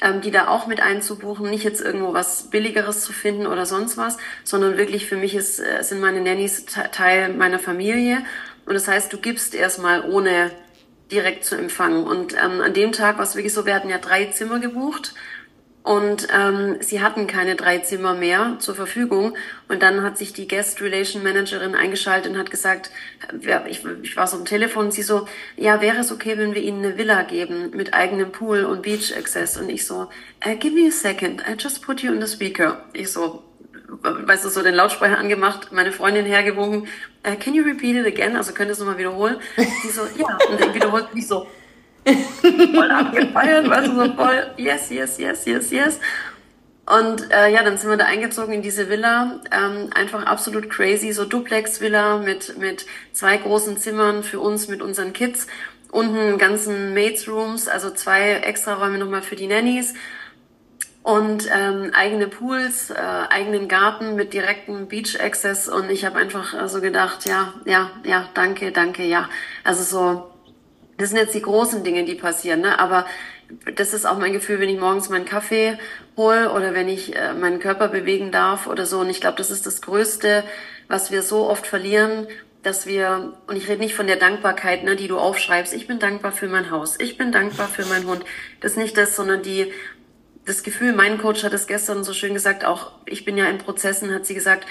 [0.00, 1.50] ähm, die da auch mit einzubuchen.
[1.50, 5.60] Nicht jetzt irgendwo was Billigeres zu finden oder sonst was, sondern wirklich für mich ist,
[5.60, 8.22] äh, sind meine Nannies Teil meiner Familie.
[8.64, 10.52] Und das heißt, du gibst erstmal ohne
[11.12, 12.04] direkt zu empfangen.
[12.04, 15.12] Und ähm, an dem Tag war es wirklich so, wir hatten ja drei Zimmer gebucht
[15.86, 19.36] und ähm, sie hatten keine drei Zimmer mehr zur Verfügung.
[19.68, 22.90] Und dann hat sich die Guest Relation Managerin eingeschaltet und hat gesagt,
[23.68, 26.84] ich, ich war so am Telefon sie so, ja, wäre es okay, wenn wir ihnen
[26.84, 29.56] eine Villa geben mit eigenem Pool und Beach Access?
[29.56, 30.08] Und ich so,
[30.44, 32.84] uh, give me a second, I just put you in the speaker.
[32.92, 33.44] Ich so,
[34.02, 36.88] weißt du, so den Lautsprecher angemacht, meine Freundin hergewunken,
[37.24, 38.34] uh, can you repeat it again?
[38.34, 39.36] Also könntest du mal wiederholen?
[39.56, 40.36] Sie so, ja.
[40.50, 41.46] Und dann wiederholt mich so,
[42.74, 46.00] voll abgefeiert, weißt du, so voll, yes, yes, yes, yes, yes.
[46.86, 51.12] Und äh, ja, dann sind wir da eingezogen in diese Villa, ähm, einfach absolut crazy,
[51.12, 55.48] so Duplex-Villa mit, mit zwei großen Zimmern für uns, mit unseren Kids,
[55.90, 59.94] unten ganzen Mates-Rooms, also zwei extra Räume nochmal für die Nannies
[61.02, 66.68] und ähm, eigene Pools, äh, eigenen Garten mit direktem Beach-Access und ich habe einfach äh,
[66.68, 69.28] so gedacht, ja, ja, ja, danke, danke, ja.
[69.64, 70.35] Also so
[70.98, 72.78] das sind jetzt die großen Dinge, die passieren, ne?
[72.78, 73.06] aber
[73.74, 75.78] das ist auch mein Gefühl, wenn ich morgens meinen Kaffee
[76.16, 79.00] hole oder wenn ich äh, meinen Körper bewegen darf oder so.
[79.00, 80.42] Und ich glaube, das ist das Größte,
[80.88, 82.26] was wir so oft verlieren,
[82.62, 86.00] dass wir, und ich rede nicht von der Dankbarkeit, ne, die du aufschreibst, ich bin
[86.00, 88.24] dankbar für mein Haus, ich bin dankbar für meinen Hund.
[88.60, 89.72] Das ist nicht das, sondern die,
[90.44, 93.58] das Gefühl, mein Coach hat es gestern so schön gesagt, auch ich bin ja in
[93.58, 94.66] Prozessen, hat sie gesagt,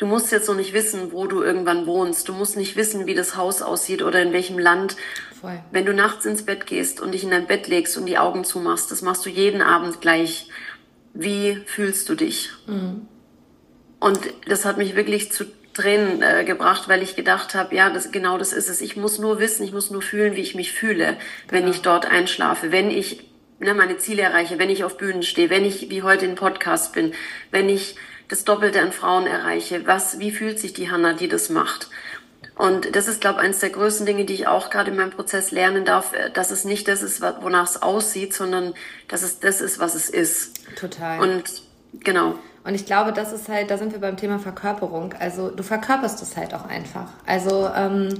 [0.00, 2.26] Du musst jetzt noch nicht wissen, wo du irgendwann wohnst.
[2.26, 4.96] Du musst nicht wissen, wie das Haus aussieht oder in welchem Land.
[5.40, 5.58] Voll.
[5.70, 8.44] Wenn du nachts ins Bett gehst und dich in dein Bett legst und die Augen
[8.44, 10.48] zumachst, das machst du jeden Abend gleich.
[11.14, 12.50] Wie fühlst du dich?
[12.66, 13.08] Mhm.
[13.98, 18.10] Und das hat mich wirklich zu Tränen äh, gebracht, weil ich gedacht habe, ja, das,
[18.10, 18.80] genau das ist es.
[18.80, 21.16] Ich muss nur wissen, ich muss nur fühlen, wie ich mich fühle, genau.
[21.50, 25.48] wenn ich dort einschlafe, wenn ich ne, meine Ziele erreiche, wenn ich auf Bühnen stehe,
[25.48, 27.12] wenn ich wie heute in Podcast bin,
[27.50, 27.94] wenn ich
[28.28, 29.86] das Doppelte an Frauen erreiche.
[29.86, 31.88] Was, wie fühlt sich die Hanna, die das macht?
[32.60, 35.12] Und das ist, glaube ich, eines der größten Dinge, die ich auch gerade in meinem
[35.12, 38.74] Prozess lernen darf, äh, dass es nicht das ist, wonach es aussieht, sondern
[39.08, 40.60] dass es das ist, was es ist.
[40.76, 41.20] Total.
[41.20, 41.44] Und
[42.04, 42.34] genau.
[42.62, 45.14] Und ich glaube, das ist halt, da sind wir beim Thema Verkörperung.
[45.18, 47.08] Also du verkörperst es halt auch einfach.
[47.24, 48.10] Also ähm,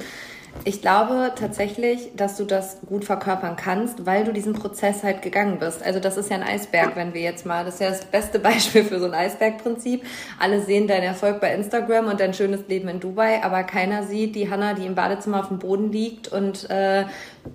[0.64, 5.58] ich glaube tatsächlich, dass du das gut verkörpern kannst, weil du diesen Prozess halt gegangen
[5.58, 5.82] bist.
[5.82, 8.38] Also das ist ja ein Eisberg, wenn wir jetzt mal, das ist ja das beste
[8.40, 10.04] Beispiel für so ein Eisbergprinzip.
[10.38, 14.34] Alle sehen deinen Erfolg bei Instagram und dein schönes Leben in Dubai, aber keiner sieht
[14.34, 17.04] die Hanna, die im Badezimmer auf dem Boden liegt und äh,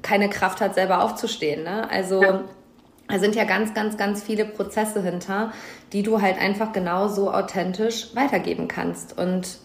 [0.01, 1.63] keine Kraft hat, selber aufzustehen.
[1.63, 1.89] Ne?
[1.89, 2.43] Also ja.
[3.07, 5.51] Da sind ja ganz, ganz, ganz viele Prozesse hinter,
[5.93, 9.15] die du halt einfach genauso authentisch weitergeben kannst.
[9.15, 9.59] Und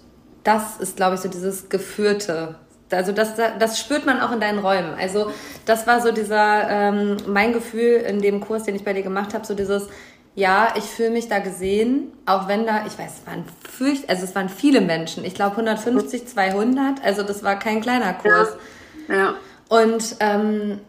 [0.44, 2.56] das ist, glaube ich, so dieses geführte
[2.92, 4.94] also das, das spürt man auch in deinen Räumen.
[4.98, 5.30] Also
[5.64, 9.34] das war so dieser, ähm, mein Gefühl in dem Kurs, den ich bei dir gemacht
[9.34, 9.88] habe, so dieses,
[10.34, 14.24] ja, ich fühle mich da gesehen, auch wenn da, ich weiß, es waren fürcht, also
[14.24, 15.24] es waren viele Menschen.
[15.24, 18.56] Ich glaube 150, 200, also das war kein kleiner Kurs.
[19.08, 19.14] Ja.
[19.14, 19.34] ja.
[19.68, 20.80] Und ähm,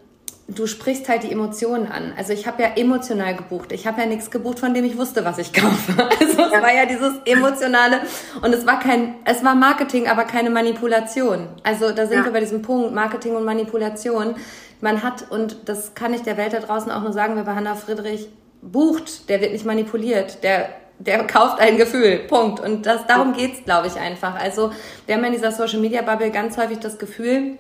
[0.55, 2.13] du sprichst halt die Emotionen an.
[2.17, 3.71] Also ich habe ja emotional gebucht.
[3.71, 5.93] Ich habe ja nichts gebucht, von dem ich wusste, was ich kaufe.
[5.97, 8.01] Also es war ja dieses emotionale
[8.41, 11.47] und es war kein, es war Marketing, aber keine Manipulation.
[11.63, 12.25] Also da sind ja.
[12.25, 14.35] wir bei diesem Punkt Marketing und Manipulation.
[14.81, 17.55] Man hat und das kann ich der Welt da draußen auch nur sagen, wer bei
[17.55, 18.29] Hannah Friedrich
[18.61, 20.43] bucht, der wird nicht manipuliert.
[20.43, 20.69] Der
[21.05, 22.19] der kauft ein Gefühl.
[22.27, 22.59] Punkt.
[22.59, 24.35] Und das, darum geht's, glaube ich, einfach.
[24.39, 24.71] Also,
[25.07, 27.57] wir haben in dieser Social Media Bubble ganz häufig das Gefühl,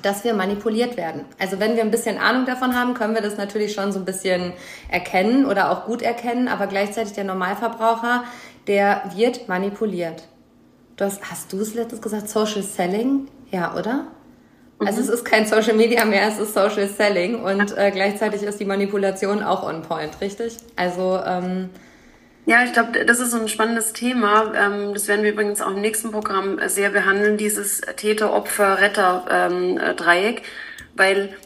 [0.00, 1.24] dass wir manipuliert werden.
[1.38, 4.04] Also wenn wir ein bisschen Ahnung davon haben, können wir das natürlich schon so ein
[4.04, 4.52] bisschen
[4.88, 8.24] erkennen oder auch gut erkennen, aber gleichzeitig der Normalverbraucher,
[8.66, 10.28] der wird manipuliert.
[10.96, 13.28] Du hast, hast du es letztes gesagt, Social Selling?
[13.50, 14.06] Ja, oder?
[14.78, 14.86] Mhm.
[14.86, 18.60] Also es ist kein Social Media mehr, es ist Social Selling und äh, gleichzeitig ist
[18.60, 20.56] die Manipulation auch on point, richtig?
[20.76, 21.70] Also ähm,
[22.44, 24.52] ja, ich glaube, das ist so ein spannendes Thema.
[24.54, 30.42] Ähm, das werden wir übrigens auch im nächsten Programm sehr behandeln, dieses Täter-Opfer-Retter-Dreieck,
[30.94, 31.36] weil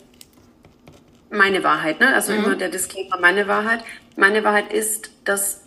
[1.30, 2.14] meine Wahrheit, ne?
[2.14, 2.44] also mhm.
[2.44, 3.84] immer der Disclaimer, meine Wahrheit.
[4.16, 5.60] Meine Wahrheit ist, dass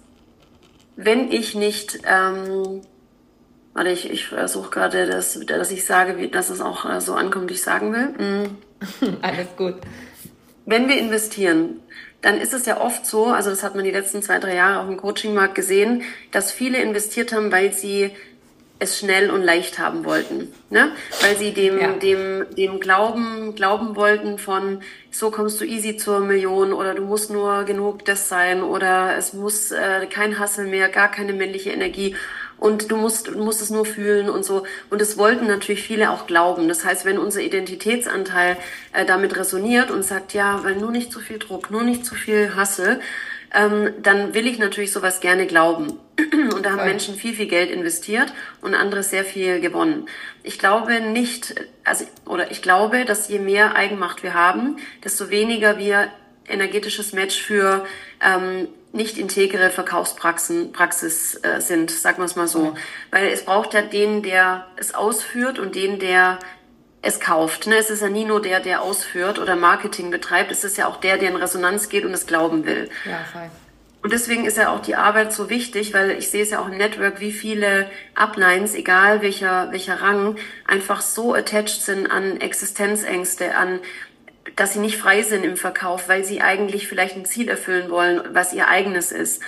[0.96, 2.82] wenn ich nicht, ähm,
[3.74, 7.14] warte, ich, ich versuche gerade, dass, dass ich sage, wie, dass es auch äh, so
[7.14, 8.10] ankommt, wie ich sagen will.
[8.18, 8.58] Mhm.
[9.22, 9.76] Alles gut.
[10.66, 11.80] Wenn wir investieren,
[12.22, 14.82] dann ist es ja oft so, also das hat man die letzten zwei, drei Jahre
[14.82, 18.12] auch im Coachingmarkt gesehen, dass viele investiert haben, weil sie
[18.80, 20.92] es schnell und leicht haben wollten, ne?
[21.22, 21.92] Weil sie dem ja.
[21.94, 27.30] dem dem Glauben glauben wollten von so kommst du easy zur Million oder du musst
[27.30, 32.16] nur genug das sein oder es muss äh, kein Hassel mehr, gar keine männliche Energie
[32.60, 34.64] und du musst, du musst es nur fühlen und so.
[34.90, 36.68] Und es wollten natürlich viele auch glauben.
[36.68, 38.58] Das heißt, wenn unser Identitätsanteil
[38.94, 42.16] äh, damit resoniert und sagt, ja, weil nur nicht zu viel Druck, nur nicht zu
[42.16, 43.00] viel Hasse,
[43.54, 46.00] ähm, dann will ich natürlich sowas gerne glauben.
[46.54, 46.86] Und da haben.
[46.86, 50.08] Menschen viel, viel Geld investiert und andere sehr viel gewonnen.
[50.44, 55.80] Ich glaube nicht, also, oder ich glaube, dass je mehr Eigenmacht wir haben, desto weniger
[55.80, 56.10] wir
[56.48, 57.86] energetisches Match für
[58.22, 62.76] ähm, nicht integre Verkaufspraxen Praxis äh, sind, sagen wir es mal so.
[63.12, 66.40] Weil es braucht ja den, der es ausführt und den, der
[67.02, 67.68] es kauft.
[67.68, 67.78] Ne?
[67.78, 70.98] Es ist ja nie nur der, der ausführt oder Marketing betreibt, es ist ja auch
[70.98, 72.90] der, der in Resonanz geht und es glauben will.
[73.06, 73.50] Ja, voll.
[74.02, 76.70] Und deswegen ist ja auch die Arbeit so wichtig, weil ich sehe es ja auch
[76.70, 83.56] im Network, wie viele Uplines, egal welcher, welcher Rang, einfach so attached sind an Existenzängste,
[83.56, 83.82] an
[84.56, 88.22] dass sie nicht frei sind im Verkauf, weil sie eigentlich vielleicht ein Ziel erfüllen wollen,
[88.34, 89.42] was ihr eigenes ist.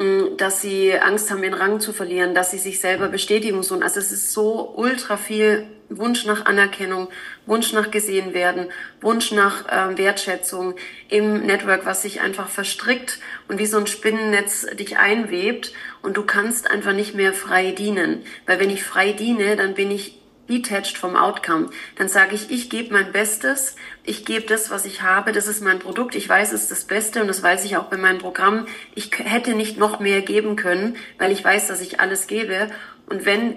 [0.00, 3.82] Mm, dass sie Angst haben, ihren Rang zu verlieren, dass sie sich selber bestätigen sollen.
[3.82, 7.08] Also es ist so ultra viel Wunsch nach Anerkennung,
[7.44, 8.68] Wunsch nach gesehen werden,
[9.02, 10.74] Wunsch nach äh, Wertschätzung
[11.08, 16.22] im Network, was sich einfach verstrickt und wie so ein Spinnennetz dich einwebt und du
[16.22, 18.22] kannst einfach nicht mehr frei dienen.
[18.46, 20.19] Weil wenn ich frei diene, dann bin ich
[20.50, 21.70] detached vom Outcome.
[21.96, 25.62] Dann sage ich, ich gebe mein Bestes, ich gebe das, was ich habe, das ist
[25.62, 28.18] mein Produkt, ich weiß, es ist das Beste und das weiß ich auch bei meinem
[28.18, 28.66] Programm.
[28.94, 32.70] Ich hätte nicht noch mehr geben können, weil ich weiß, dass ich alles gebe.
[33.06, 33.56] Und wenn,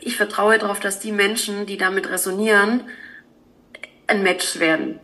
[0.00, 2.82] ich vertraue darauf, dass die Menschen, die damit resonieren,
[4.06, 5.00] ein Match werden.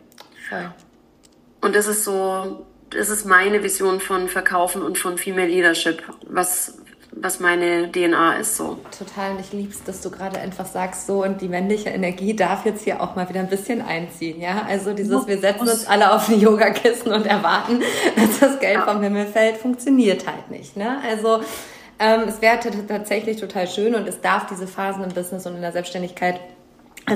[0.47, 0.71] Voll.
[1.61, 6.80] Und das ist so, das ist meine Vision von Verkaufen und von Female Leadership, was
[7.13, 8.77] was meine DNA ist so.
[8.97, 12.65] Total, und ich lieb's, dass du gerade einfach sagst so und die männliche Energie darf
[12.65, 14.65] jetzt hier auch mal wieder ein bisschen einziehen, ja?
[14.67, 17.81] Also dieses, wir setzen uns alle auf ein Yogakissen und erwarten,
[18.15, 18.85] dass das Geld ja.
[18.85, 20.99] vom Himmel fällt, funktioniert halt nicht, ne?
[21.07, 21.41] Also
[21.99, 25.61] ähm, es wäre tatsächlich total schön und es darf diese Phasen im Business und in
[25.61, 26.39] der Selbstständigkeit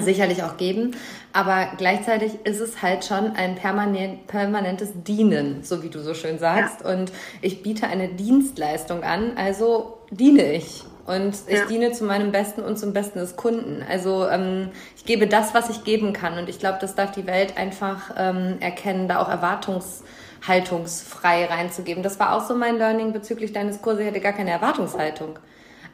[0.01, 0.95] sicherlich auch geben.
[1.33, 6.39] Aber gleichzeitig ist es halt schon ein permanent, permanentes Dienen, so wie du so schön
[6.39, 6.81] sagst.
[6.83, 6.93] Ja.
[6.93, 10.83] Und ich biete eine Dienstleistung an, also diene ich.
[11.05, 11.65] Und ich ja.
[11.65, 13.85] diene zu meinem Besten und zum Besten des Kunden.
[13.87, 16.39] Also ähm, ich gebe das, was ich geben kann.
[16.39, 22.01] Und ich glaube, das darf die Welt einfach ähm, erkennen, da auch erwartungshaltungsfrei reinzugeben.
[22.01, 24.01] Das war auch so mein Learning bezüglich deines Kurses.
[24.01, 25.37] Ich hatte gar keine Erwartungshaltung.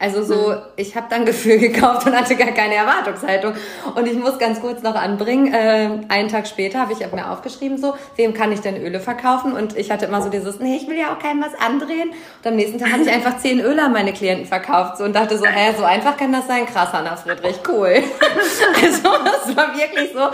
[0.02, 0.56] Also so, mhm.
[0.74, 3.54] ich habe dann Gefühl gekauft und hatte gar keine Erwartungshaltung.
[3.94, 7.78] Und ich muss ganz kurz noch anbringen, äh, einen Tag später habe ich mir aufgeschrieben,
[7.78, 9.52] so, wem kann ich denn Öle verkaufen?
[9.52, 12.10] Und ich hatte immer so dieses, nee, ich will ja auch keinem was andrehen.
[12.10, 15.14] Und am nächsten Tag habe ich einfach zehn Öle an meine Klienten verkauft so, und
[15.14, 16.66] dachte so, hä, so einfach kann das sein?
[16.66, 17.94] Krass, Hanna Friedrich, cool.
[18.82, 20.24] also das war wirklich so.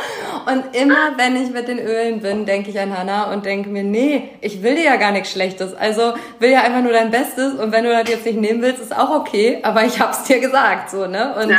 [0.51, 3.83] Und immer, wenn ich mit den Ölen bin, denke ich an Hanna und denke mir,
[3.83, 5.75] nee, ich will dir ja gar nichts Schlechtes.
[5.75, 7.53] Also will ja einfach nur dein Bestes.
[7.53, 10.41] Und wenn du das jetzt nicht nehmen willst, ist auch okay aber ich hab's dir
[10.41, 11.35] gesagt, so, ne?
[11.35, 11.59] Und ja.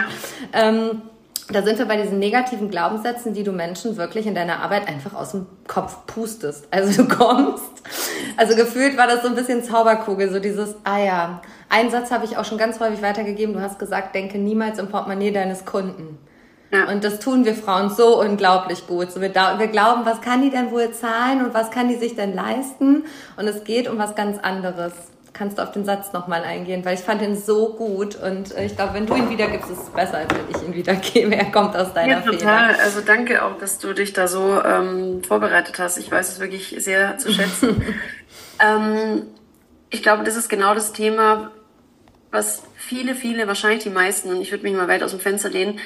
[0.54, 1.02] ähm,
[1.52, 5.16] da sind wir bei diesen negativen Glaubenssätzen, die du Menschen wirklich in deiner Arbeit einfach
[5.16, 6.68] aus dem Kopf pustest.
[6.70, 7.64] Also du kommst,
[8.38, 12.26] also gefühlt war das so ein bisschen Zauberkugel, so dieses, ah ja, einen Satz habe
[12.26, 13.56] ich auch schon ganz häufig weitergegeben.
[13.56, 16.20] Du hast gesagt, denke niemals im Portemonnaie deines Kunden.
[16.72, 16.88] Ja.
[16.88, 19.12] Und das tun wir Frauen so unglaublich gut.
[19.12, 22.16] So wir, wir glauben, was kann die denn wohl zahlen und was kann die sich
[22.16, 23.06] denn leisten?
[23.38, 24.94] Und es geht um was ganz anderes
[25.34, 28.66] kannst du auf den Satz nochmal eingehen, weil ich fand ihn so gut und äh,
[28.66, 31.36] ich glaube, wenn du ihn wiedergibst, ist es besser, als wenn ich ihn wiedergebe.
[31.36, 32.74] Er kommt aus deiner Ja, total.
[32.74, 32.84] Feder.
[32.84, 35.98] Also danke auch, dass du dich da so ähm, vorbereitet hast.
[35.98, 37.82] Ich weiß es wirklich sehr zu schätzen.
[38.60, 39.24] ähm,
[39.90, 41.52] ich glaube, das ist genau das Thema,
[42.32, 45.50] was viele, viele, wahrscheinlich die meisten, und ich würde mich mal weit aus dem Fenster
[45.50, 45.80] lehnen,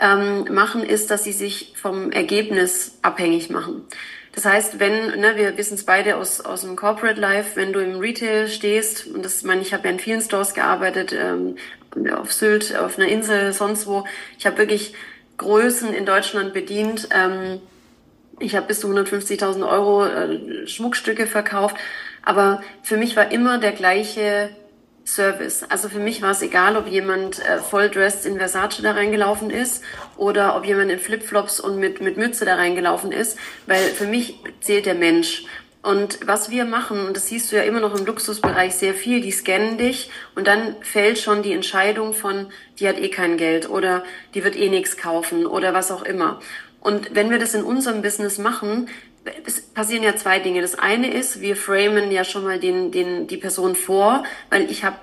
[0.00, 3.82] ähm, machen, ist, dass sie sich vom Ergebnis abhängig machen.
[4.38, 7.80] Das heißt, wenn, ne, wir wissen es beide aus, aus dem Corporate Life, wenn du
[7.80, 11.56] im Retail stehst, und das meine ich, habe ja in vielen Stores gearbeitet, ähm,
[12.16, 14.04] auf Sylt, auf einer Insel, sonst wo.
[14.38, 14.94] Ich habe wirklich
[15.38, 17.08] Größen in Deutschland bedient.
[17.10, 17.60] Ähm,
[18.38, 21.74] ich habe bis zu 150.000 Euro äh, Schmuckstücke verkauft.
[22.22, 24.50] Aber für mich war immer der gleiche
[25.14, 25.64] Service.
[25.68, 29.50] Also für mich war es egal, ob jemand äh, voll dressed in Versace da reingelaufen
[29.50, 29.82] ist
[30.16, 34.38] oder ob jemand in Flipflops und mit, mit Mütze da reingelaufen ist, weil für mich
[34.60, 35.44] zählt der Mensch.
[35.82, 39.20] Und was wir machen, und das siehst du ja immer noch im Luxusbereich sehr viel,
[39.20, 43.70] die scannen dich und dann fällt schon die Entscheidung von, die hat eh kein Geld
[43.70, 46.40] oder die wird eh nichts kaufen oder was auch immer.
[46.80, 48.88] Und wenn wir das in unserem Business machen,
[49.46, 50.60] es passieren ja zwei Dinge.
[50.60, 54.84] Das eine ist, wir framen ja schon mal den, den, die Person vor, weil ich
[54.84, 54.96] habe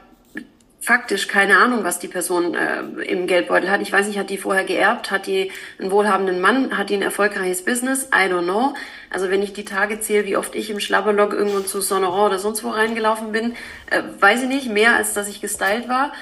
[0.86, 3.82] faktisch keine Ahnung, was die Person äh, im Geldbeutel hat.
[3.82, 7.02] Ich weiß nicht, hat die vorher geerbt, hat die einen wohlhabenden Mann, hat die ein
[7.02, 8.10] erfolgreiches Business?
[8.14, 8.76] I don't know.
[9.10, 12.38] Also wenn ich die Tage zähle, wie oft ich im Schlabberlock irgendwo zu Sonoran oder
[12.38, 13.56] sonst wo reingelaufen bin,
[13.90, 16.14] äh, weiß ich nicht, mehr als dass ich gestylt war.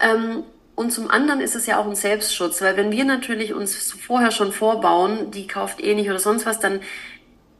[0.00, 3.74] Ähm, und zum anderen ist es ja auch ein Selbstschutz, weil wenn wir natürlich uns
[3.74, 6.80] vorher schon vorbauen, die kauft eh nicht oder sonst was, dann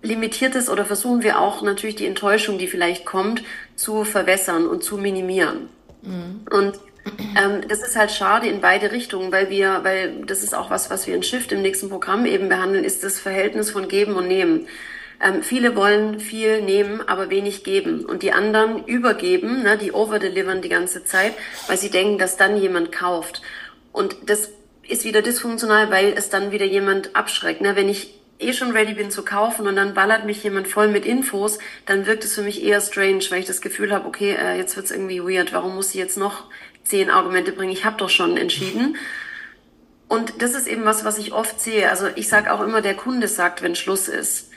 [0.03, 3.43] limitiert es oder versuchen wir auch natürlich die Enttäuschung, die vielleicht kommt,
[3.77, 5.69] zu verwässern und zu minimieren.
[6.03, 6.41] Mhm.
[6.51, 6.79] Und
[7.37, 10.91] ähm, das ist halt schade in beide Richtungen, weil wir, weil das ist auch was,
[10.91, 14.29] was wir in Shift im nächsten Programm eben behandeln, ist das Verhältnis von Geben und
[14.29, 14.69] Nehmen.
[15.21, 18.05] Ähm, viele wollen viel nehmen, aber wenig geben.
[18.05, 21.35] Und die anderen übergeben, ne, die overdelivern die ganze Zeit,
[21.67, 23.43] weil sie denken, dass dann jemand kauft.
[23.93, 24.51] Und das
[24.87, 27.61] ist wieder dysfunktional, weil es dann wieder jemand abschreckt.
[27.61, 27.75] Ne?
[27.75, 31.05] Wenn ich eh schon ready bin zu kaufen und dann ballert mich jemand voll mit
[31.05, 34.57] Infos, dann wirkt es für mich eher strange, weil ich das Gefühl habe, okay, äh,
[34.57, 35.53] jetzt wird's irgendwie weird.
[35.53, 36.45] Warum muss ich jetzt noch
[36.85, 37.73] zehn Argumente bringen?
[37.73, 38.97] Ich habe doch schon entschieden.
[40.09, 41.91] Und das ist eben was, was ich oft sehe.
[41.91, 44.48] Also ich sage auch immer, der Kunde sagt, wenn Schluss ist.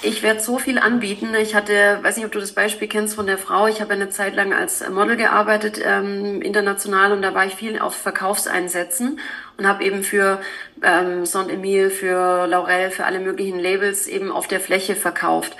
[0.00, 1.34] Ich werde so viel anbieten.
[1.34, 3.66] Ich hatte, weiß nicht, ob du das Beispiel kennst von der Frau.
[3.66, 7.80] Ich habe eine Zeit lang als Model gearbeitet, ähm, international, und da war ich viel
[7.80, 9.18] auf Verkaufseinsätzen
[9.56, 10.40] und habe eben für
[10.82, 15.56] ähm, Saint-Emile, für Laurel, für alle möglichen Labels eben auf der Fläche verkauft.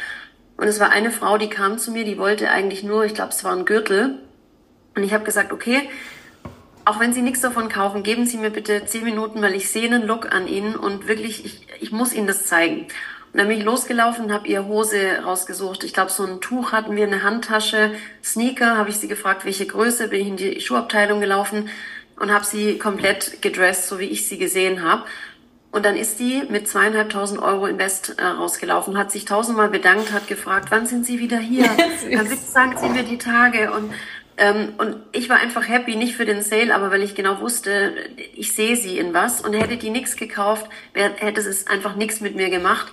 [0.57, 3.31] Und es war eine Frau, die kam zu mir, die wollte eigentlich nur, ich glaube,
[3.31, 4.18] es war ein Gürtel.
[4.94, 5.88] Und ich habe gesagt, okay,
[6.85, 9.87] auch wenn Sie nichts davon kaufen, geben Sie mir bitte zehn Minuten, weil ich sehe
[9.87, 12.87] einen Look an Ihnen und wirklich, ich, ich muss Ihnen das zeigen.
[13.33, 15.85] Und dann bin ich losgelaufen und habe ihr Hose rausgesucht.
[15.85, 17.93] Ich glaube, so ein Tuch hatten wir, eine Handtasche,
[18.25, 21.69] Sneaker, habe ich sie gefragt, welche Größe, bin ich in die Schuhabteilung gelaufen
[22.19, 25.05] und habe sie komplett gedresst, so wie ich sie gesehen habe.
[25.71, 30.27] Und dann ist die mit zweieinhalbtausend Euro Invest äh, rausgelaufen, hat sich tausendmal bedankt, hat
[30.27, 31.69] gefragt, wann sind Sie wieder hier?
[32.11, 33.93] Dann sagt sie mir die Tage und
[34.38, 37.93] ähm, und ich war einfach happy, nicht für den Sale, aber weil ich genau wusste,
[38.35, 39.41] ich sehe sie in was.
[39.41, 42.87] Und hätte die nichts gekauft, hätte es einfach nichts mit mir gemacht.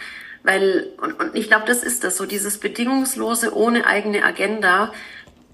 [0.46, 4.94] Weil, und, und ich glaube, das ist das, so dieses bedingungslose, ohne eigene Agenda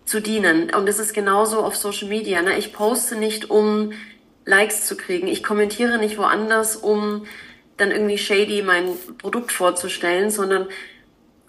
[0.04, 0.70] zu dienen.
[0.74, 2.42] Und das ist genauso auf Social Media.
[2.42, 2.58] Ne?
[2.58, 3.94] Ich poste nicht, um
[4.44, 5.28] Likes zu kriegen.
[5.28, 7.26] Ich kommentiere nicht woanders, um
[7.78, 10.68] dann irgendwie shady mein Produkt vorzustellen, sondern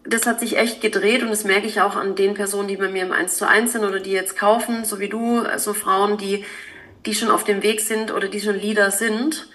[0.05, 2.88] das hat sich echt gedreht und das merke ich auch an den Personen, die bei
[2.88, 6.16] mir im 1 zu 1 sind oder die jetzt kaufen, so wie du, so Frauen,
[6.16, 6.44] die,
[7.07, 9.48] die schon auf dem Weg sind oder die schon Leader sind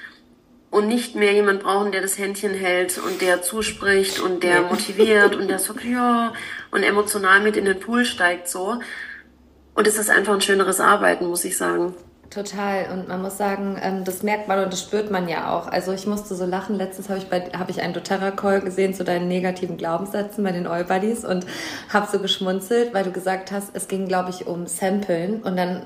[0.70, 5.36] und nicht mehr jemand brauchen, der das Händchen hält und der zuspricht und der motiviert
[5.36, 6.34] und der so, ja,
[6.72, 8.80] und emotional mit in den Pool steigt so.
[9.74, 11.94] Und es ist einfach ein schöneres Arbeiten, muss ich sagen.
[12.30, 12.92] Total.
[12.92, 15.68] Und man muss sagen, ähm, das merkt man und das spürt man ja auch.
[15.68, 16.76] Also ich musste so lachen.
[16.76, 20.68] Letztens habe ich, bei, hab ich einen doTERRA-Call gesehen zu deinen negativen Glaubenssätzen bei den
[20.68, 21.46] All Buddies und
[21.90, 25.42] habe so geschmunzelt, weil du gesagt hast, es ging, glaube ich, um Samplen.
[25.42, 25.84] Und dann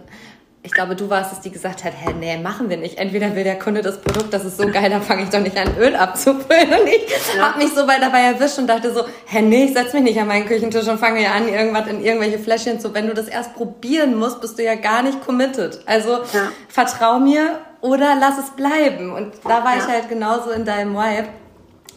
[0.64, 2.99] ich glaube, du warst es, die gesagt hat, hä, nee, machen wir nicht.
[2.99, 5.57] Entweder will der Kunde das Produkt, das ist so geil, da fange ich doch nicht
[5.57, 6.70] an, Öl abzufüllen.
[6.70, 7.49] Und ich ja.
[7.49, 10.20] habe mich so weit dabei erwischt und dachte so, hä, nee, ich setz mich nicht
[10.20, 12.93] an meinen Küchentisch und fange ja an, irgendwas in irgendwelche Fläschchen zu.
[12.93, 15.80] Wenn du das erst probieren musst, bist du ja gar nicht committed.
[15.88, 16.51] Also ja.
[16.70, 19.14] vertrau mir oder lass es bleiben.
[19.14, 19.84] Und da war ja.
[19.84, 21.28] ich halt genauso in deinem Vibe.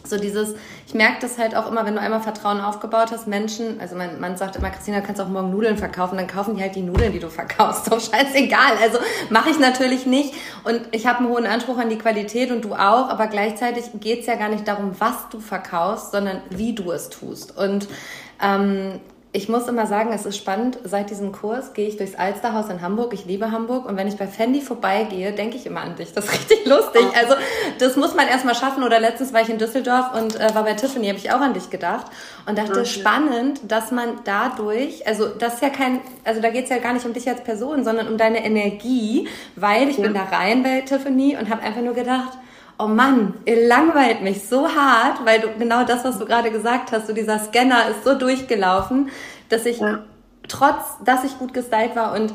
[0.05, 0.55] So dieses,
[0.87, 4.19] ich merke das halt auch immer, wenn du einmal Vertrauen aufgebaut hast, Menschen, also mein
[4.19, 7.11] Mann sagt immer, Christina, kannst auch morgen Nudeln verkaufen, dann kaufen die halt die Nudeln,
[7.11, 7.87] die du verkaufst.
[7.91, 8.77] Doch scheißegal.
[8.81, 8.99] Also
[9.29, 10.33] mache ich natürlich nicht.
[10.63, 14.27] Und ich habe einen hohen Anspruch an die Qualität und du auch, aber gleichzeitig geht's
[14.27, 17.57] ja gar nicht darum, was du verkaufst, sondern wie du es tust.
[17.57, 17.87] Und
[18.41, 18.99] ähm,
[19.35, 20.79] ich muss immer sagen, es ist spannend.
[20.85, 23.13] Seit diesem Kurs gehe ich durchs Alsterhaus in Hamburg.
[23.13, 23.85] Ich liebe Hamburg.
[23.85, 26.13] Und wenn ich bei Fendi vorbeigehe, denke ich immer an dich.
[26.13, 27.03] Das ist richtig lustig.
[27.19, 27.35] Also,
[27.79, 28.81] das muss man erstmal schaffen.
[28.83, 31.53] Oder letztens war ich in Düsseldorf und äh, war bei Tiffany, habe ich auch an
[31.53, 32.05] dich gedacht.
[32.45, 32.85] Und dachte, okay.
[32.85, 36.93] spannend, dass man dadurch, also, das ist ja kein, also, da geht es ja gar
[36.93, 39.27] nicht um dich als Person, sondern um deine Energie.
[39.57, 40.03] Weil ich ja.
[40.03, 42.37] bin da rein bei Tiffany und habe einfach nur gedacht,
[42.77, 46.91] oh Mann, ihr langweilt mich so hart, weil du genau das, was du gerade gesagt
[46.91, 49.09] hast, so dieser Scanner ist so durchgelaufen,
[49.49, 49.99] dass ich ja.
[50.47, 52.33] trotz, dass ich gut gestylt war und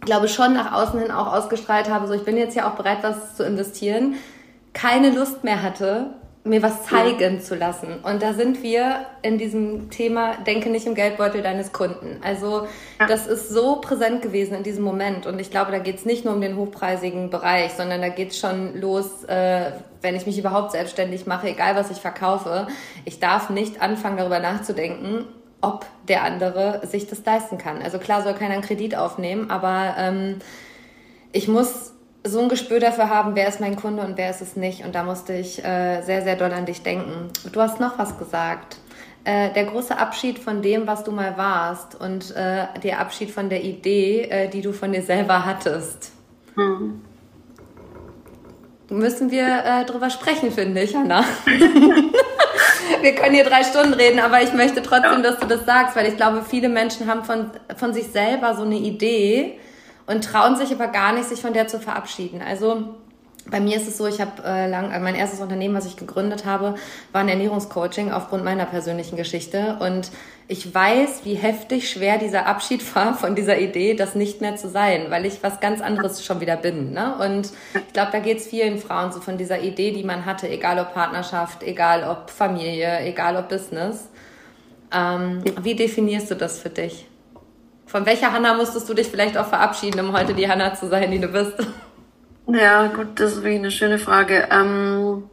[0.00, 2.98] glaube schon nach außen hin auch ausgestrahlt habe, so ich bin jetzt ja auch bereit,
[3.02, 4.16] was zu investieren,
[4.72, 6.14] keine Lust mehr hatte,
[6.44, 8.00] mir was zeigen zu lassen.
[8.02, 12.18] Und da sind wir in diesem Thema, denke nicht im Geldbeutel deines Kunden.
[12.20, 12.66] Also
[12.98, 13.06] ja.
[13.06, 15.26] das ist so präsent gewesen in diesem Moment.
[15.26, 18.32] Und ich glaube, da geht es nicht nur um den hochpreisigen Bereich, sondern da geht
[18.32, 19.70] es schon los, äh,
[20.00, 22.66] wenn ich mich überhaupt selbstständig mache, egal was ich verkaufe.
[23.04, 25.26] Ich darf nicht anfangen, darüber nachzudenken,
[25.60, 27.80] ob der andere sich das leisten kann.
[27.82, 30.40] Also klar soll keiner einen Kredit aufnehmen, aber ähm,
[31.30, 31.92] ich muss
[32.24, 34.84] so ein Gespür dafür haben, wer ist mein Kunde und wer ist es nicht.
[34.84, 37.30] Und da musste ich äh, sehr, sehr doll an dich denken.
[37.52, 38.76] Du hast noch was gesagt.
[39.24, 43.48] Äh, der große Abschied von dem, was du mal warst und äh, der Abschied von
[43.48, 46.12] der Idee, äh, die du von dir selber hattest.
[46.56, 47.02] Hm.
[48.88, 51.24] Müssen wir äh, drüber sprechen, finde ich, Hanna.
[53.00, 56.08] wir können hier drei Stunden reden, aber ich möchte trotzdem, dass du das sagst, weil
[56.08, 59.58] ich glaube, viele Menschen haben von, von sich selber so eine Idee,
[60.06, 62.42] und trauen sich aber gar nicht, sich von der zu verabschieden.
[62.42, 62.94] Also
[63.50, 65.96] bei mir ist es so, ich habe äh, lang, äh, mein erstes Unternehmen, was ich
[65.96, 66.76] gegründet habe,
[67.10, 69.78] war ein Ernährungscoaching aufgrund meiner persönlichen Geschichte.
[69.80, 70.12] Und
[70.46, 74.68] ich weiß, wie heftig schwer dieser Abschied war von dieser Idee, das nicht mehr zu
[74.68, 76.92] sein, weil ich was ganz anderes schon wieder bin.
[76.92, 77.16] Ne?
[77.16, 80.48] Und ich glaube, da geht es vielen Frauen so von dieser Idee, die man hatte,
[80.48, 84.08] egal ob Partnerschaft, egal ob Familie, egal ob Business.
[84.94, 87.06] Ähm, wie definierst du das für dich?
[87.92, 91.10] Von welcher Hanna musstest du dich vielleicht auch verabschieden, um heute die Hanna zu sein,
[91.10, 91.52] die du bist?
[92.46, 94.48] Ja, gut, das ist wirklich eine schöne Frage.
[94.50, 95.24] Ähm,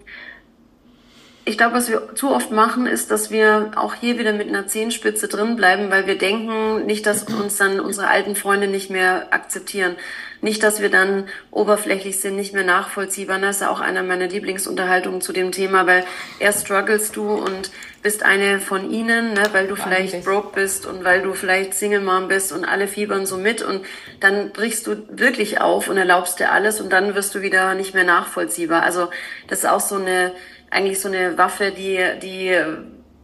[1.45, 4.67] ich glaube, was wir zu oft machen, ist, dass wir auch hier wieder mit einer
[4.67, 9.27] Zehenspitze drin bleiben, weil wir denken nicht, dass uns dann unsere alten Freunde nicht mehr
[9.31, 9.95] akzeptieren.
[10.41, 13.39] Nicht, dass wir dann oberflächlich sind, nicht mehr nachvollziehbar.
[13.39, 16.03] Das ist ja auch einer meiner Lieblingsunterhaltungen zu dem Thema, weil
[16.39, 17.71] erst struggles du und
[18.01, 22.01] bist eine von ihnen, ne, weil du vielleicht broke bist und weil du vielleicht Single
[22.01, 23.85] Mom bist und alle fiebern so mit und
[24.19, 27.93] dann brichst du wirklich auf und erlaubst dir alles und dann wirst du wieder nicht
[27.93, 28.83] mehr nachvollziehbar.
[28.83, 29.09] Also
[29.47, 30.33] das ist auch so eine,
[30.69, 32.55] eigentlich so eine Waffe, die, die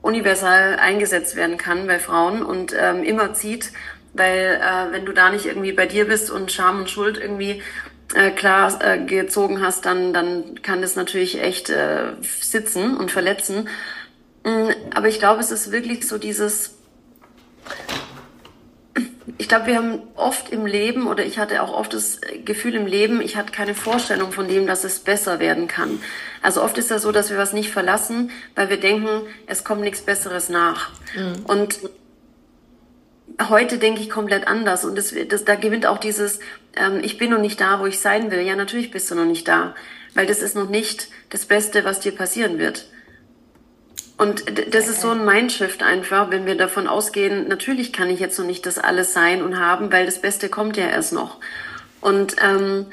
[0.01, 3.71] universal eingesetzt werden kann bei Frauen und ähm, immer zieht
[4.15, 7.61] weil äh, wenn du da nicht irgendwie bei dir bist und Scham und Schuld irgendwie
[8.13, 13.67] äh, klar äh, gezogen hast, dann, dann kann das natürlich echt äh, sitzen und verletzen.
[14.45, 16.75] Mm, aber ich glaube, es ist wirklich so dieses,
[19.37, 22.85] ich glaube, wir haben oft im Leben oder ich hatte auch oft das Gefühl im
[22.85, 25.99] Leben, ich hatte keine Vorstellung von dem, dass es besser werden kann.
[26.43, 29.81] Also oft ist das so, dass wir was nicht verlassen, weil wir denken, es kommt
[29.81, 30.91] nichts Besseres nach.
[31.15, 31.45] Mhm.
[31.45, 31.79] Und
[33.49, 36.39] heute denke ich komplett anders und das, das, da gewinnt auch dieses,
[36.75, 38.41] ähm, ich bin noch nicht da, wo ich sein will.
[38.41, 39.73] Ja, natürlich bist du noch nicht da,
[40.13, 42.85] weil das ist noch nicht das Beste, was dir passieren wird.
[44.17, 48.39] Und das ist so ein Mindshift einfach, wenn wir davon ausgehen, natürlich kann ich jetzt
[48.39, 51.39] noch nicht das alles sein und haben, weil das Beste kommt ja erst noch.
[51.99, 52.85] Und ähm,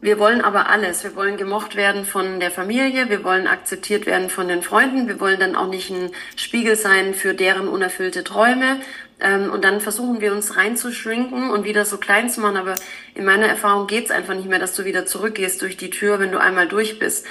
[0.00, 1.04] wir wollen aber alles.
[1.04, 5.20] Wir wollen gemocht werden von der Familie, wir wollen akzeptiert werden von den Freunden, wir
[5.20, 8.80] wollen dann auch nicht ein Spiegel sein für deren unerfüllte Träume.
[9.20, 12.56] Ähm, und dann versuchen wir uns reinzuschrinken und wieder so klein zu machen.
[12.56, 12.74] Aber
[13.14, 16.32] in meiner Erfahrung geht's einfach nicht mehr, dass du wieder zurückgehst durch die Tür, wenn
[16.32, 17.24] du einmal durch bist.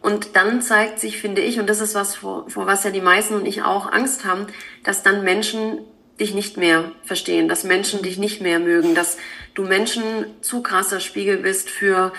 [0.00, 3.00] Und dann zeigt sich, finde ich, und das ist was, vor, vor was ja die
[3.00, 4.46] meisten und ich auch Angst haben,
[4.84, 5.80] dass dann Menschen
[6.20, 9.18] dich nicht mehr verstehen, dass Menschen dich nicht mehr mögen, dass
[9.54, 10.04] du Menschen
[10.40, 12.12] zu krasser Spiegel bist für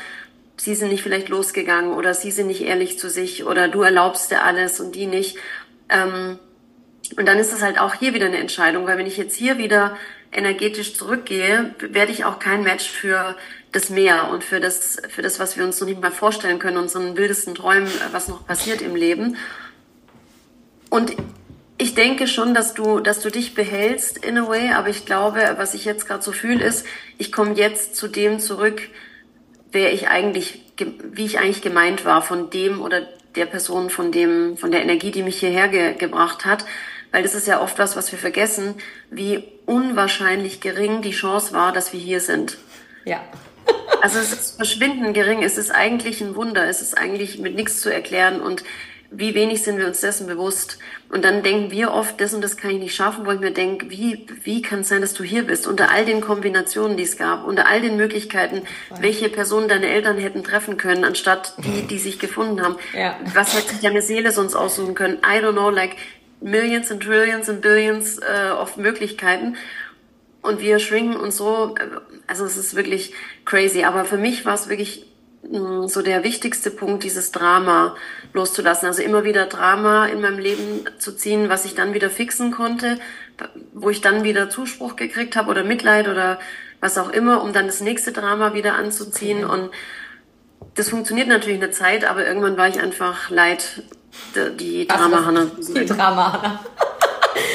[0.60, 4.32] sie sind nicht vielleicht losgegangen oder sie sind nicht ehrlich zu sich oder du erlaubst
[4.32, 5.38] dir alles und die nicht.
[5.90, 6.38] Ähm,
[7.18, 9.58] und dann ist es halt auch hier wieder eine Entscheidung, weil wenn ich jetzt hier
[9.58, 9.98] wieder
[10.32, 13.36] energetisch zurückgehe, werde ich auch kein Match für
[13.72, 16.78] das Meer und für das, für das, was wir uns noch nicht mal vorstellen können,
[16.78, 19.38] unseren wildesten Träumen, was noch passiert im Leben.
[20.90, 21.16] Und
[21.78, 25.56] ich denke schon, dass du, dass du dich behältst in a way, aber ich glaube,
[25.58, 26.86] was ich jetzt gerade so fühle, ist,
[27.18, 28.82] ich komme jetzt zu dem zurück,
[29.72, 33.02] wer ich eigentlich wie ich eigentlich gemeint war von dem oder
[33.36, 36.66] der Person, von dem, von der Energie, die mich hierher ge gebracht hat.
[37.12, 38.76] Weil das ist ja oft was, was wir vergessen,
[39.10, 42.58] wie unwahrscheinlich gering die Chance war, dass wir hier sind.
[43.06, 43.22] Ja.
[44.02, 45.44] Also es ist verschwindend gering.
[45.44, 46.68] Es ist eigentlich ein Wunder.
[46.68, 48.64] Es ist eigentlich mit nichts zu erklären und
[49.12, 50.78] wie wenig sind wir uns dessen bewusst?
[51.10, 53.52] Und dann denken wir oft, das und das kann ich nicht schaffen, wo ich mir
[53.52, 55.66] denke, wie, wie kann es sein, dass du hier bist?
[55.66, 58.62] Unter all den Kombinationen, die es gab, unter all den Möglichkeiten,
[59.00, 62.76] welche Personen deine Eltern hätten treffen können, anstatt die, die sich gefunden haben.
[62.94, 63.18] Ja.
[63.34, 65.18] Was hätte sich deine Seele sonst aussuchen können?
[65.26, 65.96] I don't know, like
[66.40, 69.58] millions and trillions and billions äh, of Möglichkeiten.
[70.42, 71.76] Und wir schwingen uns so,
[72.28, 73.14] also es ist wirklich
[73.46, 73.84] crazy.
[73.84, 75.10] Aber für mich war es wirklich
[75.42, 77.96] Mm, so der wichtigste Punkt, dieses Drama
[78.34, 78.88] loszulassen.
[78.88, 83.00] Also immer wieder Drama in meinem Leben zu ziehen, was ich dann wieder fixen konnte,
[83.74, 86.40] wo ich dann wieder Zuspruch gekriegt habe oder Mitleid oder
[86.82, 89.46] was auch immer, um dann das nächste Drama wieder anzuziehen.
[89.46, 89.54] Okay.
[89.54, 89.72] Und
[90.76, 93.84] das funktioniert natürlich eine Zeit, aber irgendwann war ich einfach leid,
[94.60, 95.48] die Drama-Hanna.
[95.58, 96.60] Die Drama-Hanna.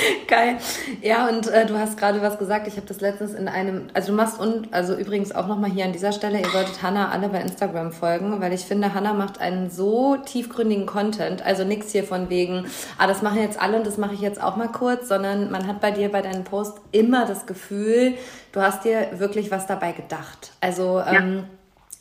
[0.29, 0.59] Geil.
[1.03, 2.67] Ja, und äh, du hast gerade was gesagt.
[2.67, 5.85] Ich habe das letztens in einem, also du machst und, also übrigens auch nochmal hier
[5.85, 9.41] an dieser Stelle, ihr solltet Hannah alle bei Instagram folgen, weil ich finde, Hannah macht
[9.41, 11.45] einen so tiefgründigen Content.
[11.45, 12.67] Also nichts hier von wegen,
[12.99, 15.67] ah, das machen jetzt alle und das mache ich jetzt auch mal kurz, sondern man
[15.67, 18.15] hat bei dir bei deinen Posts immer das Gefühl,
[18.53, 20.53] du hast dir wirklich was dabei gedacht.
[20.61, 21.13] Also, ja.
[21.13, 21.45] ähm,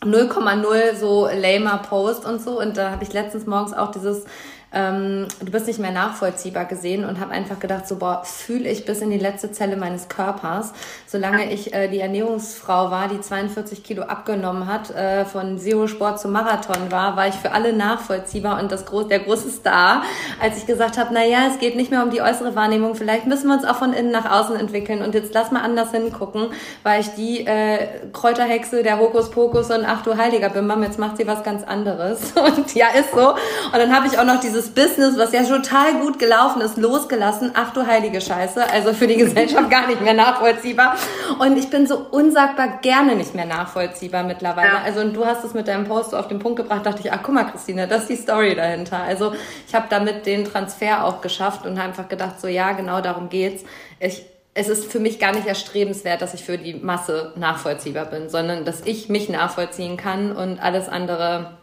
[0.05, 2.59] 0,0 so lamer Post und so.
[2.59, 4.25] Und da habe ich letztens morgens auch dieses
[4.73, 8.85] ähm, du bist nicht mehr nachvollziehbar gesehen und habe einfach gedacht, so boah, fühle ich
[8.85, 10.73] bis in die letzte Zelle meines Körpers.
[11.07, 16.19] Solange ich äh, die Ernährungsfrau war, die 42 Kilo abgenommen hat, äh, von Zero Sport
[16.19, 20.03] zum Marathon war, war ich für alle nachvollziehbar und das groß, der große Star,
[20.41, 23.27] als ich gesagt habe, na ja, es geht nicht mehr um die äußere Wahrnehmung, vielleicht
[23.27, 26.47] müssen wir uns auch von innen nach außen entwickeln und jetzt lass mal anders hingucken,
[26.83, 31.27] weil ich die äh, Kräuterhexe, der Hokuspokus und ach du Heiliger Bimbam, jetzt macht sie
[31.27, 33.29] was ganz anderes und ja, ist so.
[33.31, 36.77] Und dann habe ich auch noch dieses dieses Business, was ja total gut gelaufen ist,
[36.77, 37.51] losgelassen.
[37.53, 38.69] Ach du heilige Scheiße.
[38.71, 40.95] Also für die Gesellschaft gar nicht mehr nachvollziehbar.
[41.39, 44.69] Und ich bin so unsagbar gerne nicht mehr nachvollziehbar mittlerweile.
[44.69, 44.81] Ja.
[44.83, 47.11] Also und du hast es mit deinem Post so auf den Punkt gebracht, dachte ich,
[47.11, 49.01] ach guck mal, Christine, das ist die Story dahinter.
[49.01, 49.33] Also
[49.67, 53.63] ich habe damit den Transfer auch geschafft und einfach gedacht, so ja, genau darum geht's.
[53.99, 58.29] Ich, es ist für mich gar nicht erstrebenswert, dass ich für die Masse nachvollziehbar bin,
[58.29, 61.57] sondern dass ich mich nachvollziehen kann und alles andere,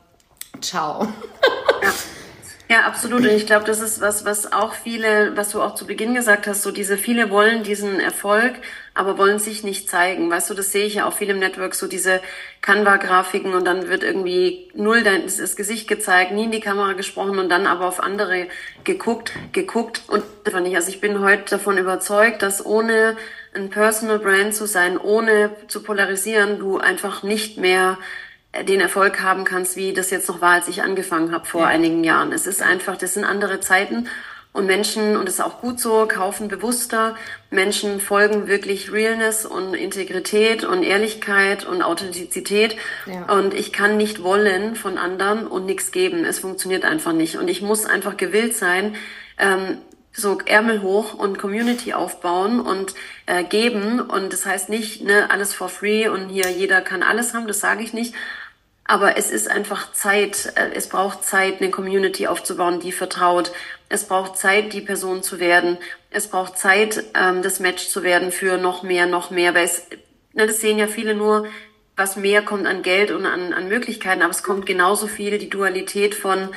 [0.61, 1.07] ciao.
[2.71, 2.87] Ja.
[2.87, 3.23] Absolut.
[3.23, 6.47] Und ich glaube, das ist was, was auch viele, was du auch zu Beginn gesagt
[6.47, 8.55] hast, so diese viele wollen diesen Erfolg,
[8.95, 10.31] aber wollen sich nicht zeigen.
[10.31, 12.21] Weißt du, das sehe ich ja auch viel im Network, so diese
[12.63, 17.49] Canva-Grafiken und dann wird irgendwie null das Gesicht gezeigt, nie in die Kamera gesprochen und
[17.49, 18.47] dann aber auf andere
[18.85, 20.77] geguckt, geguckt und einfach nicht.
[20.77, 23.17] Also ich bin heute davon überzeugt, dass ohne
[23.53, 27.99] ein Personal Brand zu sein, ohne zu polarisieren, du einfach nicht mehr
[28.67, 31.67] den Erfolg haben kannst, wie das jetzt noch war, als ich angefangen habe vor ja.
[31.69, 32.33] einigen Jahren.
[32.33, 34.09] Es ist einfach, das sind andere Zeiten
[34.53, 37.15] und Menschen, und das ist auch gut so, kaufen bewusster.
[37.51, 42.77] Menschen folgen wirklich Realness und Integrität und Ehrlichkeit und Authentizität.
[43.07, 43.33] Ja.
[43.33, 46.25] Und ich kann nicht wollen von anderen und nichts geben.
[46.25, 47.37] Es funktioniert einfach nicht.
[47.37, 48.97] Und ich muss einfach gewillt sein,
[49.39, 49.79] ähm,
[50.13, 52.95] so Ärmel hoch und Community aufbauen und
[53.27, 54.01] äh, geben.
[54.01, 57.61] Und das heißt nicht, ne, alles for free und hier jeder kann alles haben, das
[57.61, 58.15] sage ich nicht.
[58.91, 63.53] Aber es ist einfach Zeit, äh, es braucht Zeit, eine Community aufzubauen, die vertraut.
[63.89, 65.79] Es braucht Zeit, die Person zu werden.
[66.11, 69.55] Es braucht Zeit, ähm, das Match zu werden für noch mehr, noch mehr.
[69.55, 69.87] Weil es,
[70.33, 71.47] ne, das sehen ja viele nur,
[71.95, 75.51] was mehr kommt an Geld und an, an Möglichkeiten, aber es kommt genauso viel die
[75.51, 76.49] Dualität von,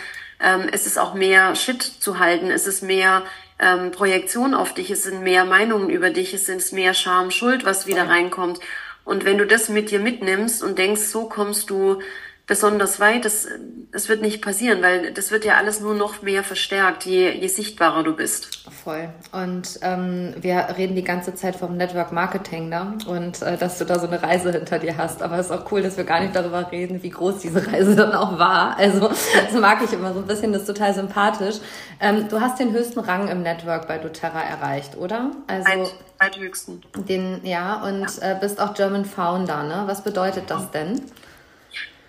[0.43, 3.21] ähm, es ist auch mehr Shit zu halten, es ist mehr
[3.59, 7.63] ähm, Projektion auf dich, es sind mehr Meinungen über dich, es sind mehr Scham, Schuld,
[7.63, 8.59] was wieder reinkommt.
[9.05, 12.01] Und wenn du das mit dir mitnimmst und denkst, so kommst du
[12.45, 13.47] besonders weit, das,
[13.91, 17.47] das wird nicht passieren, weil das wird ja alles nur noch mehr verstärkt, je, je
[17.47, 18.69] sichtbarer du bist.
[18.83, 19.09] Voll.
[19.31, 22.97] Und ähm, wir reden die ganze Zeit vom Network Marketing da ne?
[23.07, 25.21] und äh, dass du da so eine Reise hinter dir hast.
[25.21, 27.95] Aber es ist auch cool, dass wir gar nicht darüber reden, wie groß diese Reise
[27.95, 28.77] dann auch war.
[28.77, 31.55] Also das mag ich immer so ein bisschen, das ist total sympathisch.
[32.01, 35.31] Ähm, du hast den höchsten Rang im Network bei doTERRA erreicht, oder?
[35.47, 35.89] Also
[36.37, 36.81] höchsten.
[37.07, 38.31] Den, ja, und ja.
[38.31, 39.83] Äh, bist auch German Founder, ne?
[39.87, 41.01] Was bedeutet das denn?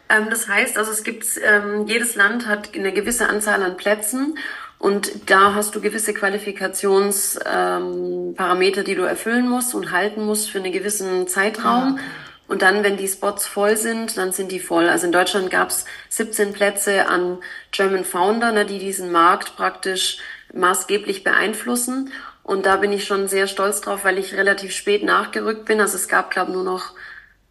[0.09, 4.39] Ähm, das heißt, also es gibt, ähm, jedes Land hat eine gewisse Anzahl an Plätzen
[4.79, 10.59] und da hast du gewisse Qualifikationsparameter, ähm, die du erfüllen musst und halten musst für
[10.59, 11.99] einen gewissen Zeitraum.
[11.99, 12.03] Ah.
[12.47, 14.91] Und dann, wenn die Spots voll sind, dann sind die voll.
[14.91, 17.39] Also in Deutschland gab es 17 Plätze an
[17.73, 20.19] German Founder, ne, die diesen Markt praktisch
[20.53, 22.13] maßgeblich beeinflussen.
[22.43, 25.81] Und da bin ich schon sehr stolz drauf, weil ich relativ spät nachgerückt bin.
[25.81, 26.93] Also es gab, glaube nur noch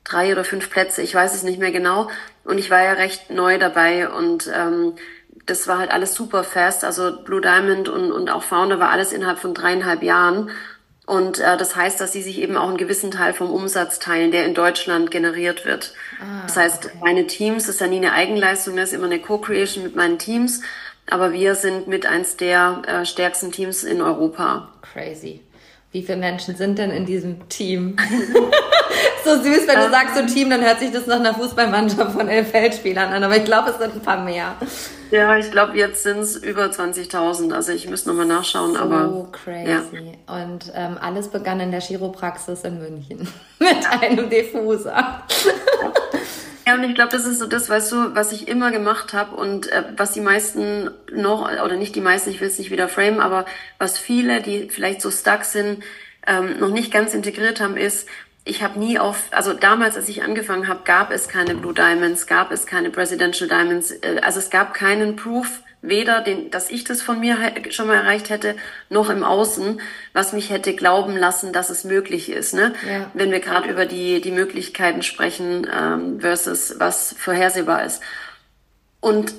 [0.03, 2.09] drei oder fünf Plätze, ich weiß es nicht mehr genau.
[2.43, 4.93] Und ich war ja recht neu dabei und ähm,
[5.45, 6.83] das war halt alles super fast.
[6.83, 10.49] Also Blue Diamond und, und auch Founder war alles innerhalb von dreieinhalb Jahren.
[11.05, 14.31] Und äh, das heißt, dass sie sich eben auch einen gewissen Teil vom Umsatz teilen,
[14.31, 15.93] der in Deutschland generiert wird.
[16.21, 16.97] Ah, das heißt, okay.
[17.01, 20.17] meine Teams, das ist ja nie eine Eigenleistung, das ist immer eine Co-Creation mit meinen
[20.17, 20.61] Teams.
[21.09, 24.69] Aber wir sind mit eins der äh, stärksten Teams in Europa.
[24.93, 25.41] Crazy.
[25.93, 27.95] Wie viele Menschen sind denn in diesem Team?
[29.23, 32.27] so süß, wenn du sagst so Team, dann hört sich das nach einer Fußballmannschaft von
[32.27, 34.55] elf Feldspielern an, aber ich glaube, es sind ein paar mehr.
[35.11, 37.53] Ja, ich glaube, jetzt sind es über 20.000.
[37.53, 39.09] Also ich müsste nochmal nachschauen, so aber.
[39.09, 40.15] So crazy.
[40.27, 40.43] Ja.
[40.43, 43.27] Und ähm, alles begann in der Chiropraxis in München
[43.59, 45.21] mit einem Diffuser.
[46.65, 49.35] Ja, und ich glaube, das ist so das, weißt du, was ich immer gemacht habe
[49.35, 52.87] und äh, was die meisten noch, oder nicht die meisten, ich will es nicht wieder
[52.87, 53.45] frame, aber
[53.79, 55.83] was viele, die vielleicht so stuck sind,
[56.25, 58.07] ähm, noch nicht ganz integriert haben, ist,
[58.45, 62.27] ich habe nie auf, also damals, als ich angefangen habe, gab es keine Blue Diamonds,
[62.27, 66.85] gab es keine Presidential Diamonds, äh, also es gab keinen Proof, weder den, dass ich
[66.85, 67.37] das von mir
[67.69, 68.55] schon mal erreicht hätte,
[68.89, 69.81] noch im Außen,
[70.13, 72.53] was mich hätte glauben lassen, dass es möglich ist.
[72.53, 72.73] Ne?
[72.87, 73.11] Ja.
[73.13, 78.01] Wenn wir gerade über die, die Möglichkeiten sprechen ähm, versus was vorhersehbar ist.
[79.01, 79.33] Und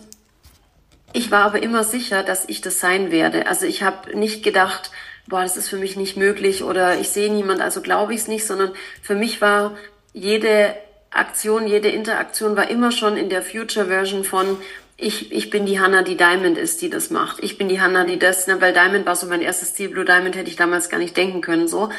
[1.15, 3.47] ich war aber immer sicher, dass ich das sein werde.
[3.47, 4.91] Also ich habe nicht gedacht,
[5.27, 8.29] boah, das ist für mich nicht möglich oder ich sehe niemand, also glaube ich es
[8.29, 9.79] nicht, sondern für mich war
[10.13, 10.75] jede
[11.11, 14.59] Aktion, jede Interaktion war immer schon in der Future Version von
[14.97, 17.43] ich, ich bin die Hanna, die Diamond ist, die das macht.
[17.43, 19.89] Ich bin die Hanna, die das, ne, weil Diamond war so mein erstes Ziel.
[19.89, 21.91] Blue Diamond hätte ich damals gar nicht denken können, so.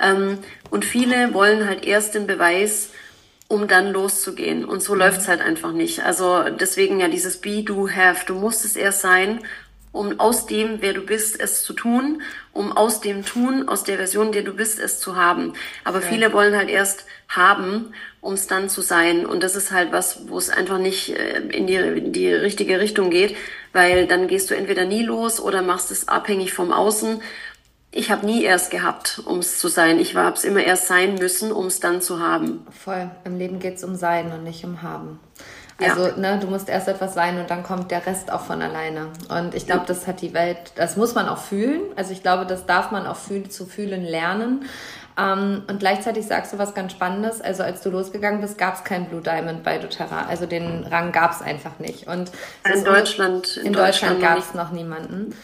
[0.00, 0.38] Ähm,
[0.70, 2.90] und viele wollen halt erst den Beweis,
[3.48, 4.64] um dann loszugehen.
[4.64, 5.00] Und so mhm.
[5.00, 6.04] läuft's halt einfach nicht.
[6.04, 8.24] Also deswegen ja dieses Be, Do, Have.
[8.26, 9.40] Du musst es erst sein,
[9.90, 12.22] um aus dem, wer du bist, es zu tun,
[12.58, 15.54] um aus dem Tun, aus der Version, der du bist, es zu haben.
[15.84, 16.08] Aber okay.
[16.10, 19.26] viele wollen halt erst haben um es dann zu sein.
[19.26, 22.80] Und das ist halt was, wo es einfach nicht äh, in die, in die richtige
[22.80, 23.36] Richtung geht,
[23.72, 27.22] weil dann gehst du entweder nie los oder machst es abhängig vom Außen.
[27.90, 29.98] Ich habe nie erst gehabt, um es zu sein.
[29.98, 32.66] Ich habe es immer erst sein müssen, um es dann zu haben.
[32.70, 33.10] Voll.
[33.24, 35.20] Im Leben geht es um Sein und nicht um Haben.
[35.80, 36.16] Also, ja.
[36.16, 39.08] ne, du musst erst etwas sein und dann kommt der Rest auch von alleine.
[39.28, 41.82] Und ich glaube, das hat die Welt, das muss man auch fühlen.
[41.94, 44.64] Also ich glaube, das darf man auch fühl, zu fühlen lernen.
[45.16, 47.40] Ähm, und gleichzeitig sagst du was ganz Spannendes.
[47.40, 50.26] Also als du losgegangen bist, gab es kein Blue Diamond bei doTERRA.
[50.28, 52.08] Also den Rang gab es einfach nicht.
[52.08, 52.32] Und
[52.64, 55.34] in Deutschland, in, in Deutschland, Deutschland gab es noch niemanden.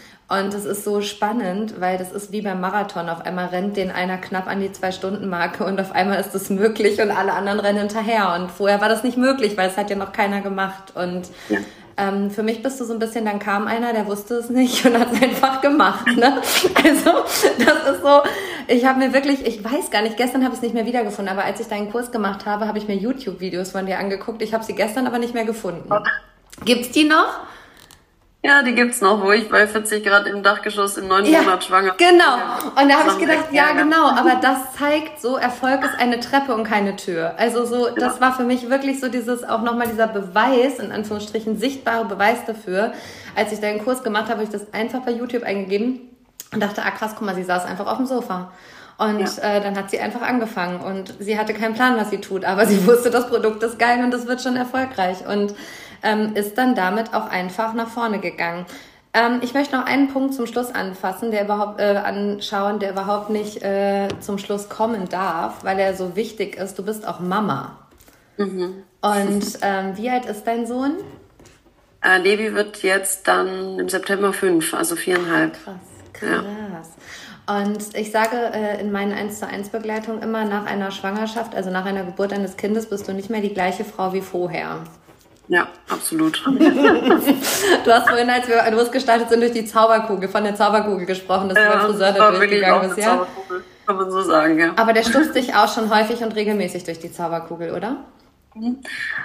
[0.40, 3.08] Und es ist so spannend, weil das ist wie beim Marathon.
[3.08, 7.00] Auf einmal rennt den einer knapp an die Zwei-Stunden-Marke und auf einmal ist es möglich
[7.00, 8.34] und alle anderen rennen hinterher.
[8.34, 10.92] Und vorher war das nicht möglich, weil es hat ja noch keiner gemacht.
[10.94, 11.58] Und ja.
[11.96, 14.84] Ähm, für mich bist du so ein bisschen, dann kam einer, der wusste es nicht
[14.84, 16.06] und hat es einfach gemacht.
[16.16, 16.40] Ne?
[16.84, 17.24] Also
[17.58, 18.22] das ist so,
[18.66, 21.32] ich habe mir wirklich, ich weiß gar nicht, gestern habe ich es nicht mehr wiedergefunden,
[21.32, 24.42] aber als ich deinen Kurs gemacht habe, habe ich mir YouTube-Videos von dir angeguckt.
[24.42, 25.88] Ich habe sie gestern aber nicht mehr gefunden.
[26.64, 27.40] Gibt's die noch?
[28.44, 31.64] Ja, die gibt's noch, wo ich bei 40 Grad im Dachgeschoss im neunten ja, Monat
[31.64, 32.34] schwanger Genau.
[32.78, 34.06] Und da habe ich gedacht, ja, genau.
[34.06, 37.36] Aber das zeigt so, Erfolg ist eine Treppe und keine Tür.
[37.38, 41.56] Also so, das war für mich wirklich so dieses, auch nochmal dieser Beweis, in Anführungsstrichen,
[41.56, 42.92] sichtbare Beweis dafür.
[43.34, 46.00] Als ich deinen Kurs gemacht habe, habe ich das einfach bei YouTube eingegeben
[46.52, 48.52] und dachte, ah krass, guck mal, sie saß einfach auf dem Sofa.
[48.98, 49.56] Und ja.
[49.56, 52.66] äh, dann hat sie einfach angefangen und sie hatte keinen Plan, was sie tut, aber
[52.66, 55.26] sie wusste, das Produkt ist geil und das wird schon erfolgreich.
[55.26, 55.54] Und
[56.04, 58.66] ähm, ist dann damit auch einfach nach vorne gegangen.
[59.12, 63.30] Ähm, ich möchte noch einen Punkt zum Schluss anfassen, der überhaupt äh, anschauen, der überhaupt
[63.30, 66.78] nicht äh, zum Schluss kommen darf, weil er so wichtig ist.
[66.78, 67.78] Du bist auch Mama.
[68.36, 68.82] Mhm.
[69.00, 70.96] Und ähm, wie alt ist dein Sohn?
[72.02, 75.52] Äh, Levi wird jetzt dann im September fünf, also viereinhalb.
[75.52, 75.74] Krass,
[76.12, 76.30] krass.
[76.30, 76.44] Ja.
[77.46, 81.70] Und ich sage äh, in meinen 1 zu 1 Begleitungen immer, nach einer Schwangerschaft, also
[81.70, 84.80] nach einer Geburt eines Kindes, bist du nicht mehr die gleiche Frau wie vorher.
[85.48, 86.42] Ja, absolut.
[86.46, 91.58] du hast vorhin, als wir losgestartet sind, durch die Zauberkugel, von der Zauberkugel gesprochen, dass
[91.58, 93.26] ja, du beim Friseur da durchgegangen bist, ja?
[93.86, 94.72] Kann man so sagen, ja.
[94.76, 97.98] Aber der stupst dich auch schon häufig und regelmäßig durch die Zauberkugel, oder?
[98.54, 98.78] Mhm.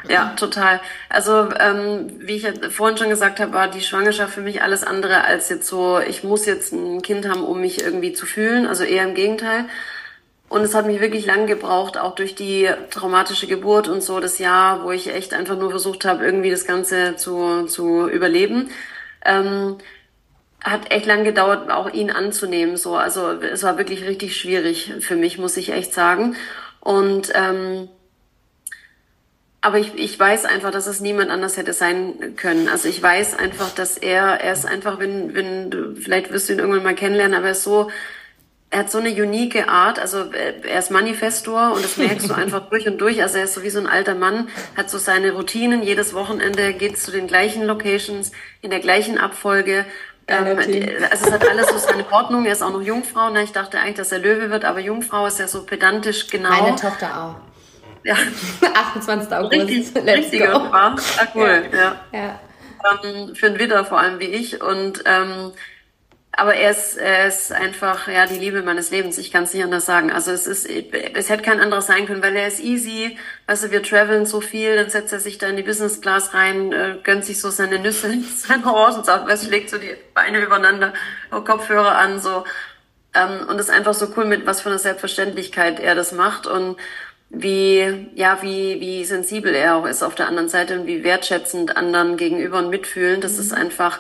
[0.10, 0.82] Ja, total.
[1.08, 4.84] Also ähm, wie ich ja vorhin schon gesagt habe, war die Schwangerschaft für mich alles
[4.84, 8.66] andere als jetzt so, ich muss jetzt ein Kind haben, um mich irgendwie zu fühlen.
[8.66, 9.66] Also eher im Gegenteil.
[10.50, 14.40] Und es hat mich wirklich lang gebraucht, auch durch die traumatische Geburt und so das
[14.40, 18.70] Jahr, wo ich echt einfach nur versucht habe, irgendwie das Ganze zu, zu überleben.
[19.24, 19.78] Ähm,
[20.64, 22.78] hat echt lang gedauert, auch ihn anzunehmen.
[22.78, 26.36] So, also es war wirklich richtig schwierig für mich, muss ich echt sagen.
[26.82, 27.88] Und ähm,
[29.62, 32.70] aber ich, ich weiß einfach, dass es niemand anders hätte sein können.
[32.70, 36.60] Also ich weiß einfach, dass er, er ist einfach, wenn, wenn vielleicht wirst du ihn
[36.60, 37.92] irgendwann mal kennenlernen, aber er ist so
[38.72, 42.34] er hat so eine unique Art, also äh, er ist Manifestor und das merkst du
[42.36, 43.22] einfach durch und durch.
[43.22, 44.48] Also er ist so wie so ein alter Mann,
[44.78, 45.82] hat so seine Routinen.
[45.82, 49.86] Jedes Wochenende geht zu den gleichen Locations, in der gleichen Abfolge.
[50.28, 52.46] Ähm, also es hat alles so seine Ordnung.
[52.46, 53.32] Er ist auch noch Jungfrau.
[53.32, 53.42] Ne?
[53.42, 56.50] Ich dachte eigentlich, dass er Löwe wird, aber Jungfrau ist ja so pedantisch genau.
[56.50, 57.36] Meine Tochter auch.
[58.04, 58.16] Ja.
[58.94, 59.34] 28.
[59.34, 59.54] August.
[59.54, 60.58] Richtig, Let's richtige go.
[60.72, 60.96] Ah,
[61.34, 61.70] cool.
[61.74, 62.02] Ja.
[62.12, 62.20] ja.
[62.20, 62.40] ja.
[63.04, 64.62] Ähm, für einen Widder vor allem wie ich.
[64.62, 65.52] Und ähm,
[66.40, 69.18] aber er ist, er ist einfach ja die Liebe meines Lebens.
[69.18, 70.10] Ich kann es nicht anders sagen.
[70.10, 73.18] Also es ist, es hätte kein anderes sein können, weil er ist easy.
[73.48, 76.34] Weißt du, wir traveln so viel, dann setzt er sich da in die Business Class
[76.34, 80.94] rein, äh, gönnt sich so seine Nüsse, sein Orangensaft, weißt legt so die Beine übereinander,
[81.30, 82.46] Kopfhörer an, so.
[83.14, 86.78] Ähm, und ist einfach so cool mit was für einer Selbstverständlichkeit er das macht und
[87.30, 91.76] wie, ja, wie, wie sensibel er auch ist auf der anderen Seite und wie wertschätzend
[91.76, 93.20] anderen gegenüber und mitfühlen.
[93.20, 93.40] Das mhm.
[93.42, 94.00] ist einfach,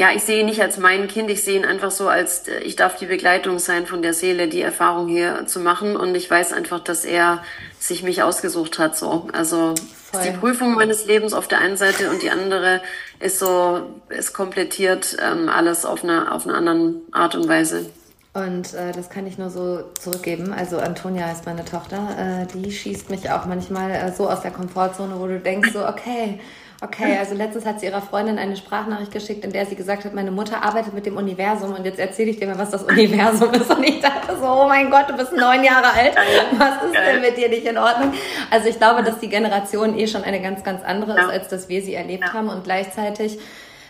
[0.00, 2.60] ja, ich sehe ihn nicht als mein Kind, ich sehe ihn einfach so als, äh,
[2.60, 5.94] ich darf die Begleitung sein von der Seele, die Erfahrung hier zu machen.
[5.94, 7.42] Und ich weiß einfach, dass er
[7.78, 9.28] sich mich ausgesucht hat, so.
[9.34, 9.74] Also,
[10.10, 10.22] Voll.
[10.24, 12.80] die Prüfung meines Lebens auf der einen Seite und die andere
[13.18, 17.90] ist so, es komplettiert ähm, alles auf einer, auf einer anderen Art und Weise.
[18.32, 20.54] Und äh, das kann ich nur so zurückgeben.
[20.54, 22.08] Also Antonia ist meine Tochter.
[22.16, 25.86] Äh, die schießt mich auch manchmal äh, so aus der Komfortzone, wo du denkst so,
[25.86, 26.40] okay,
[26.82, 30.14] Okay, also letztens hat sie ihrer Freundin eine Sprachnachricht geschickt, in der sie gesagt hat,
[30.14, 33.50] meine Mutter arbeitet mit dem Universum und jetzt erzähle ich dir mal, was das Universum
[33.52, 33.70] ist.
[33.70, 36.16] Und ich dachte so, oh mein Gott, du bist neun Jahre alt.
[36.56, 38.14] Was ist denn mit dir nicht in Ordnung?
[38.50, 41.68] Also ich glaube, dass die Generation eh schon eine ganz, ganz andere ist, als dass
[41.68, 42.48] wir sie erlebt haben.
[42.48, 43.38] Und gleichzeitig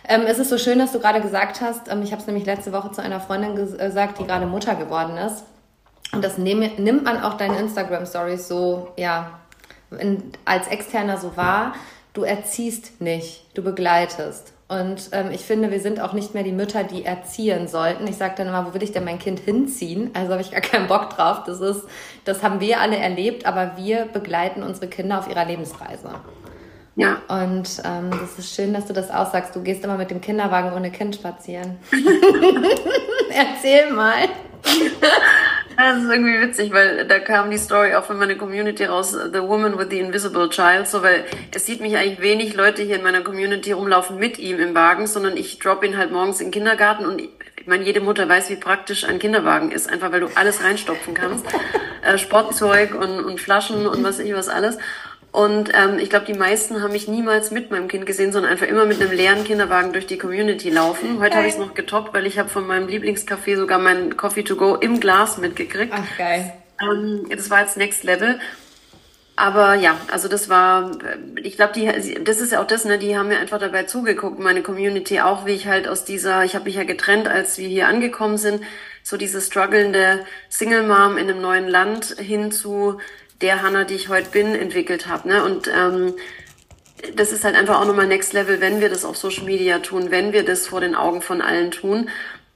[0.09, 2.45] ähm, es ist so schön, dass du gerade gesagt hast, ähm, ich habe es nämlich
[2.45, 5.45] letzte Woche zu einer Freundin gesagt, die gerade Mutter geworden ist.
[6.11, 9.39] Und das nehm, nimmt man auch deine Instagram-Stories so, ja,
[9.97, 11.73] in, als Externer so wahr
[12.13, 14.53] du erziehst nicht, du begleitest.
[14.67, 18.07] Und ähm, ich finde, wir sind auch nicht mehr die Mütter, die erziehen sollten.
[18.07, 20.11] Ich sage dann immer, wo will ich denn mein Kind hinziehen?
[20.13, 21.43] Also habe ich gar keinen Bock drauf.
[21.45, 21.83] Das ist,
[22.23, 26.11] das haben wir alle erlebt, aber wir begleiten unsere Kinder auf ihrer Lebensreise.
[26.95, 27.21] Ja.
[27.27, 29.53] Und ähm, das ist schön, dass du das aussagst.
[29.55, 31.77] Du gehst immer mit dem Kinderwagen ohne Kind spazieren.
[33.29, 34.29] Erzähl mal.
[35.81, 39.41] Das ist irgendwie witzig, weil da kam die Story auch von meiner Community raus, The
[39.41, 43.03] Woman with the Invisible Child, so weil es sieht mich eigentlich wenig Leute hier in
[43.03, 46.51] meiner Community rumlaufen mit ihm im Wagen, sondern ich drop ihn halt morgens in den
[46.51, 47.29] Kindergarten und ich,
[47.65, 51.45] meine, jede Mutter weiß, wie praktisch ein Kinderwagen ist, einfach weil du alles reinstopfen kannst.
[52.03, 54.79] Äh, Sportzeug und, und Flaschen und was ich was alles.
[55.31, 58.67] Und ähm, ich glaube, die meisten haben mich niemals mit meinem Kind gesehen, sondern einfach
[58.67, 61.19] immer mit einem leeren Kinderwagen durch die Community laufen.
[61.19, 64.43] Heute habe ich es noch getoppt, weil ich habe von meinem Lieblingscafé sogar meinen Coffee
[64.43, 65.93] to go im Glas mitgekriegt.
[65.95, 66.51] Ach geil.
[66.81, 68.39] Ähm, das war jetzt Next Level.
[69.37, 70.91] Aber ja, also das war,
[71.41, 74.37] ich glaube, die, das ist ja auch das, ne, die haben mir einfach dabei zugeguckt,
[74.37, 77.67] meine Community auch, wie ich halt aus dieser, ich habe mich ja getrennt, als wir
[77.67, 78.61] hier angekommen sind,
[79.01, 82.99] so diese strugglende Single Mom in einem neuen Land hin zu
[83.41, 85.27] der Hanna, die ich heute bin, entwickelt habe.
[85.27, 85.43] Ne?
[85.43, 86.13] Und ähm,
[87.15, 90.11] das ist halt einfach auch nochmal Next Level, wenn wir das auf Social Media tun,
[90.11, 92.09] wenn wir das vor den Augen von allen tun.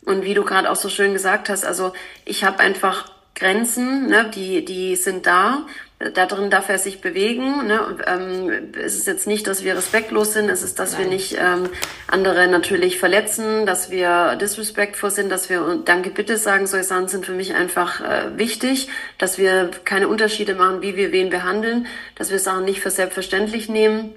[0.05, 1.93] Und wie du gerade auch so schön gesagt hast, also
[2.25, 5.65] ich habe einfach Grenzen, ne, die, die sind da
[5.99, 7.67] da drin darf er sich bewegen.
[7.67, 7.79] Ne?
[8.05, 11.01] Ähm, es ist jetzt nicht, dass wir respektlos sind, es ist, dass Nein.
[11.01, 11.69] wir nicht ähm,
[12.07, 16.67] andere natürlich verletzen, dass wir disrespectful sind, dass wir Danke, bitte sagen.
[16.67, 21.13] Solche Sachen sind für mich einfach äh, wichtig, dass wir keine Unterschiede machen, wie wir
[21.13, 24.13] wen behandeln, dass wir Sachen nicht für selbstverständlich nehmen.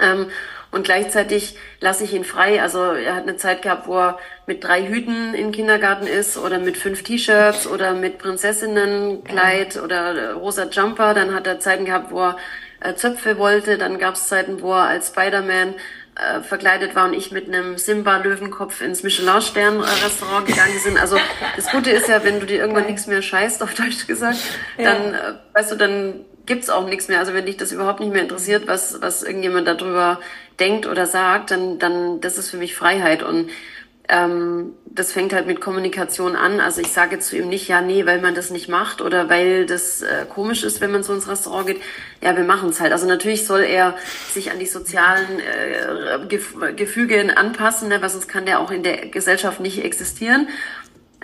[0.00, 0.26] Ähm,
[0.76, 2.60] und gleichzeitig lasse ich ihn frei.
[2.60, 6.58] Also er hat eine Zeit gehabt, wo er mit drei Hüten im Kindergarten ist oder
[6.58, 11.14] mit fünf T-Shirts oder mit Prinzessinnenkleid oder rosa Jumper.
[11.14, 12.36] Dann hat er Zeiten gehabt, wo er
[12.80, 13.78] äh, Zöpfe wollte.
[13.78, 15.74] Dann gab es Zeiten, wo er als Spider-Man
[16.16, 20.98] äh, verkleidet war und ich mit einem Simba-Löwenkopf ins Michelin-Stern-Restaurant gegangen sind.
[20.98, 21.16] Also
[21.56, 24.38] das Gute ist ja, wenn du dir irgendwann nichts mehr scheißt, auf Deutsch gesagt,
[24.76, 25.18] dann, äh,
[25.54, 27.18] weißt du, dann gibt's auch nichts mehr.
[27.18, 30.20] Also wenn dich das überhaupt nicht mehr interessiert, was, was irgendjemand darüber
[30.58, 33.22] denkt oder sagt, dann, dann das ist für mich Freiheit.
[33.22, 33.50] Und
[34.08, 36.60] ähm, das fängt halt mit Kommunikation an.
[36.60, 39.66] Also ich sage zu ihm nicht, ja, nee, weil man das nicht macht oder weil
[39.66, 41.80] das äh, komisch ist, wenn man so ins Restaurant geht.
[42.22, 42.92] Ja, wir machen es halt.
[42.92, 43.96] Also natürlich soll er
[44.30, 48.82] sich an die sozialen äh, Gef Gefüge anpassen, ne, weil sonst kann der auch in
[48.82, 50.48] der Gesellschaft nicht existieren.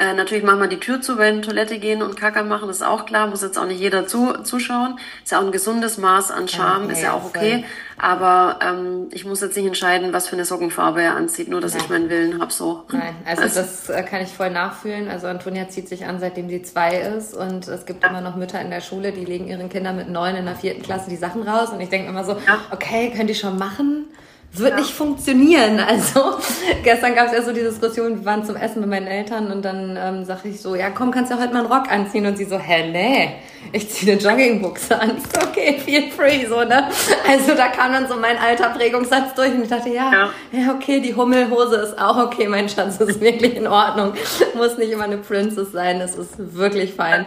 [0.02, 2.82] Äh, natürlich machen wir die Tür zu, wenn Toilette gehen und Kacker machen, das ist
[2.82, 4.98] auch klar, muss jetzt auch nicht jeder zu, zuschauen.
[5.22, 7.64] Ist ja auch ein gesundes Maß an Charme, ja, ist ja auch okay.
[7.98, 11.74] Aber ähm, ich muss jetzt nicht entscheiden, was für eine Sockenfarbe er anzieht, nur dass
[11.74, 11.82] Nein.
[11.84, 12.52] ich meinen Willen habe.
[12.52, 12.82] So.
[12.90, 15.08] Nein, also, also, das äh, kann ich voll nachfühlen.
[15.08, 17.32] Also Antonia zieht sich an, seitdem sie zwei ist.
[17.32, 18.10] Und es gibt ja.
[18.10, 20.82] immer noch Mütter in der Schule, die legen ihren Kindern mit neun in der vierten
[20.82, 21.68] Klasse die Sachen raus.
[21.70, 22.58] Und ich denke immer so, ja.
[22.72, 24.06] okay, könnt ihr schon machen?
[24.54, 24.76] Wird ja.
[24.76, 25.80] nicht funktionieren.
[25.92, 26.38] Also
[26.82, 29.62] gestern gab es ja so die Diskussion, wir waren zum Essen mit meinen Eltern und
[29.62, 32.24] dann ähm, sage ich so, ja komm, kannst ja heute mal einen Rock anziehen.
[32.24, 33.34] Und sie so, hä, nee,
[33.72, 35.12] ich ziehe eine Joggingbuchse an.
[35.16, 36.88] Ich so, okay, feel free, so, ne?
[37.28, 40.74] Also da kam dann so mein alter Prägungssatz durch und ich dachte, ja, ja, ja
[40.74, 44.14] okay, die Hummelhose ist auch okay, mein Schatz, ist wirklich in Ordnung.
[44.54, 47.26] Muss nicht immer eine Princess sein, es ist wirklich fein.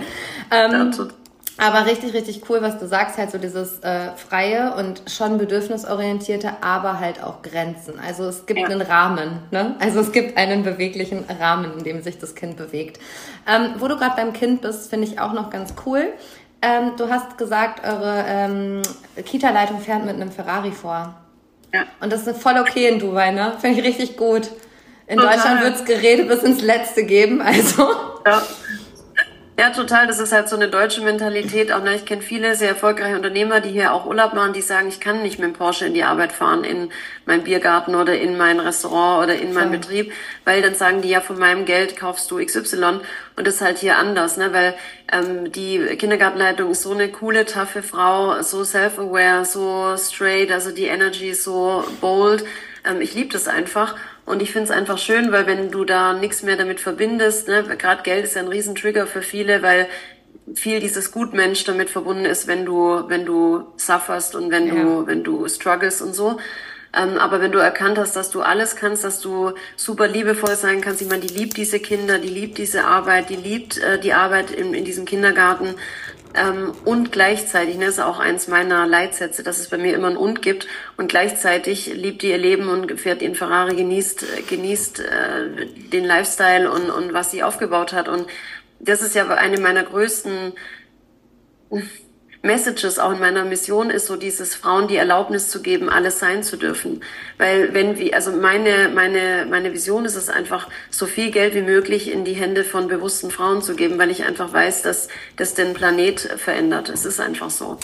[0.51, 0.91] Ähm,
[1.57, 6.51] aber richtig, richtig cool, was du sagst, halt so dieses äh, freie und schon bedürfnisorientierte,
[6.61, 7.99] aber halt auch Grenzen.
[7.99, 8.67] Also es gibt ja.
[8.67, 9.75] einen Rahmen, ne?
[9.79, 12.99] Also es gibt einen beweglichen Rahmen, in dem sich das Kind bewegt.
[13.47, 16.09] Ähm, wo du gerade beim Kind bist, finde ich auch noch ganz cool.
[16.61, 18.81] Ähm, du hast gesagt, eure ähm,
[19.23, 21.15] Kita-Leitung fährt mit einem Ferrari vor.
[21.73, 21.83] Ja.
[22.01, 23.53] Und das ist voll okay in Dubai, ne?
[23.61, 24.49] Finde ich richtig gut.
[25.07, 25.35] In Total.
[25.35, 27.93] Deutschland wird es Gerede bis ins Letzte geben, also.
[28.25, 28.41] Ja.
[29.57, 30.05] Ja, total.
[30.05, 31.71] Das ist halt so eine deutsche Mentalität.
[31.71, 34.89] Auch ne, ich kenne viele sehr erfolgreiche Unternehmer, die hier auch Urlaub machen, die sagen,
[34.89, 36.89] ich kann nicht mit dem Porsche in die Arbeit fahren, in
[37.25, 40.11] meinen Biergarten oder in mein Restaurant oder in meinen Betrieb,
[40.43, 42.99] weil dann sagen die ja, von meinem Geld kaufst du XY.
[43.37, 44.51] Und das ist halt hier anders, ne?
[44.51, 44.73] weil
[45.09, 50.87] ähm, die Kindergartenleitung ist so eine coole, taffe Frau, so self-aware, so straight, also die
[50.87, 52.43] Energy ist so bold.
[52.83, 53.95] Ähm, ich liebe das einfach.
[54.25, 57.63] Und ich finde es einfach schön, weil wenn du da nichts mehr damit verbindest, ne,
[57.77, 59.87] gerade Geld ist ja ein Riesentrigger für viele, weil
[60.53, 64.73] viel dieses Gutmensch damit verbunden ist, wenn du, wenn du sufferst und wenn ja.
[64.75, 66.37] du, wenn du struggles und so.
[66.95, 70.81] Ähm, aber wenn du erkannt hast, dass du alles kannst, dass du super liebevoll sein
[70.81, 74.13] kannst, ich meine, die liebt diese Kinder, die liebt diese Arbeit, die liebt äh, die
[74.13, 75.75] Arbeit in, in diesem Kindergarten
[76.35, 80.09] ähm, und gleichzeitig, ne, das ist auch eins meiner Leitsätze, dass es bei mir immer
[80.09, 80.67] ein und gibt.
[80.97, 86.89] Und gleichzeitig liebt ihr Leben und fährt in Ferrari, genießt, genießt äh, den Lifestyle und,
[86.89, 88.07] und was sie aufgebaut hat.
[88.07, 88.27] Und
[88.79, 90.53] das ist ja eine meiner größten
[92.45, 96.43] Messages auch in meiner Mission ist so dieses Frauen die Erlaubnis zu geben, alles sein
[96.43, 97.01] zu dürfen.
[97.37, 101.61] Weil wenn wir, also meine, meine, meine Vision ist es einfach, so viel Geld wie
[101.61, 105.55] möglich in die Hände von bewussten Frauen zu geben, weil ich einfach weiß, dass das
[105.55, 106.89] den Planet verändert.
[106.89, 107.79] Es ist einfach so.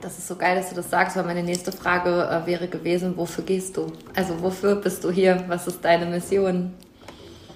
[0.00, 3.16] Das ist so geil, dass du das sagst, weil meine nächste Frage äh, wäre gewesen,
[3.16, 3.92] wofür gehst du?
[4.14, 5.44] Also wofür bist du hier?
[5.48, 6.72] Was ist deine Mission?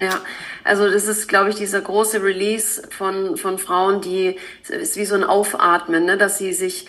[0.01, 0.19] Ja,
[0.63, 4.37] also das ist, glaube ich, dieser große Release von, von Frauen, die
[4.67, 6.17] ist wie so ein Aufatmen, ne?
[6.17, 6.87] dass sie sich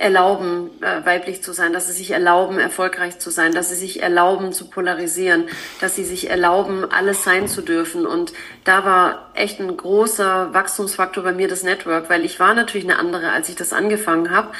[0.00, 4.02] erlauben, äh, weiblich zu sein, dass sie sich erlauben, erfolgreich zu sein, dass sie sich
[4.02, 5.44] erlauben, zu polarisieren,
[5.80, 8.06] dass sie sich erlauben, alles sein zu dürfen.
[8.06, 8.32] Und
[8.64, 12.98] da war echt ein großer Wachstumsfaktor bei mir das Network, weil ich war natürlich eine
[12.98, 14.52] andere, als ich das angefangen habe.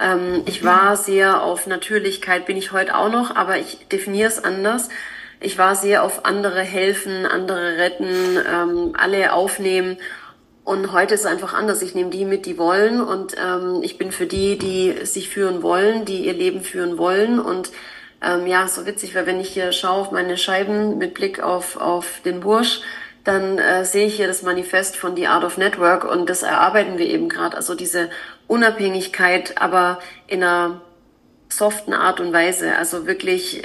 [0.00, 4.42] Ähm, ich war sehr auf Natürlichkeit, bin ich heute auch noch, aber ich definiere es
[4.42, 4.88] anders
[5.40, 9.98] ich war sehr auf andere helfen, andere retten, ähm, alle aufnehmen.
[10.64, 11.80] Und heute ist es einfach anders.
[11.80, 13.00] Ich nehme die mit, die wollen.
[13.00, 17.38] Und ähm, ich bin für die, die sich führen wollen, die ihr Leben führen wollen.
[17.38, 17.70] Und
[18.20, 21.76] ähm, ja, so witzig, weil wenn ich hier schaue auf meine Scheiben mit Blick auf,
[21.76, 22.80] auf den Bursch,
[23.24, 26.98] dann äh, sehe ich hier das Manifest von The Art of Network und das erarbeiten
[26.98, 27.56] wir eben gerade.
[27.56, 28.10] Also diese
[28.46, 30.80] Unabhängigkeit, aber in einer
[31.48, 32.74] soften Art und Weise.
[32.76, 33.62] Also wirklich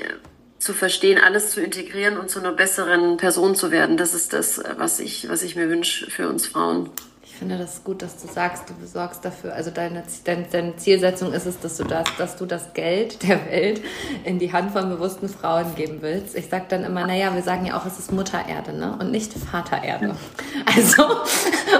[0.63, 3.97] zu verstehen, alles zu integrieren und zu einer besseren Person zu werden.
[3.97, 6.89] Das ist das, was ich, was ich mir wünsche für uns Frauen.
[7.33, 9.55] Ich finde das gut, dass du sagst, du sorgst dafür.
[9.55, 13.43] Also deine, deine, deine Zielsetzung ist es, dass du das, dass du das Geld der
[13.47, 13.81] Welt
[14.23, 16.35] in die Hand von bewussten Frauen geben willst.
[16.35, 18.95] Ich sage dann immer, naja, wir sagen ja auch, es ist Mutter Erde, ne?
[18.99, 20.15] Und nicht Vater Erde.
[20.75, 21.03] Also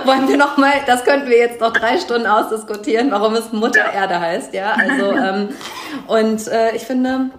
[0.06, 3.92] wollen wir noch mal, das könnten wir jetzt noch drei Stunden ausdiskutieren, warum es Mutter
[3.92, 4.74] Erde heißt, ja?
[4.74, 5.50] Also ähm,
[6.08, 7.32] und äh, ich finde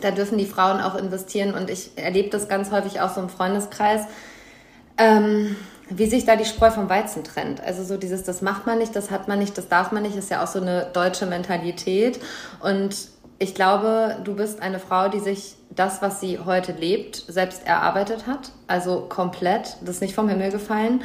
[0.00, 3.28] da dürfen die Frauen auch investieren und ich erlebe das ganz häufig auch so im
[3.28, 4.02] Freundeskreis,
[4.96, 5.56] ähm,
[5.90, 7.62] wie sich da die Spreu vom Weizen trennt.
[7.62, 10.16] Also so dieses, das macht man nicht, das hat man nicht, das darf man nicht,
[10.16, 12.20] ist ja auch so eine deutsche Mentalität.
[12.60, 12.96] Und
[13.38, 18.26] ich glaube, du bist eine Frau, die sich das, was sie heute lebt, selbst erarbeitet
[18.26, 18.50] hat.
[18.66, 21.02] Also komplett, das ist nicht vom Himmel gefallen.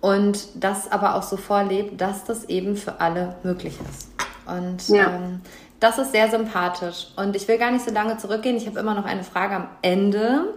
[0.00, 4.08] Und das aber auch so vorlebt, dass das eben für alle möglich ist.
[4.46, 5.10] Und ja.
[5.10, 5.40] ähm,
[5.80, 7.08] das ist sehr sympathisch.
[7.16, 8.54] Und ich will gar nicht so lange zurückgehen.
[8.56, 10.54] Ich habe immer noch eine Frage am Ende.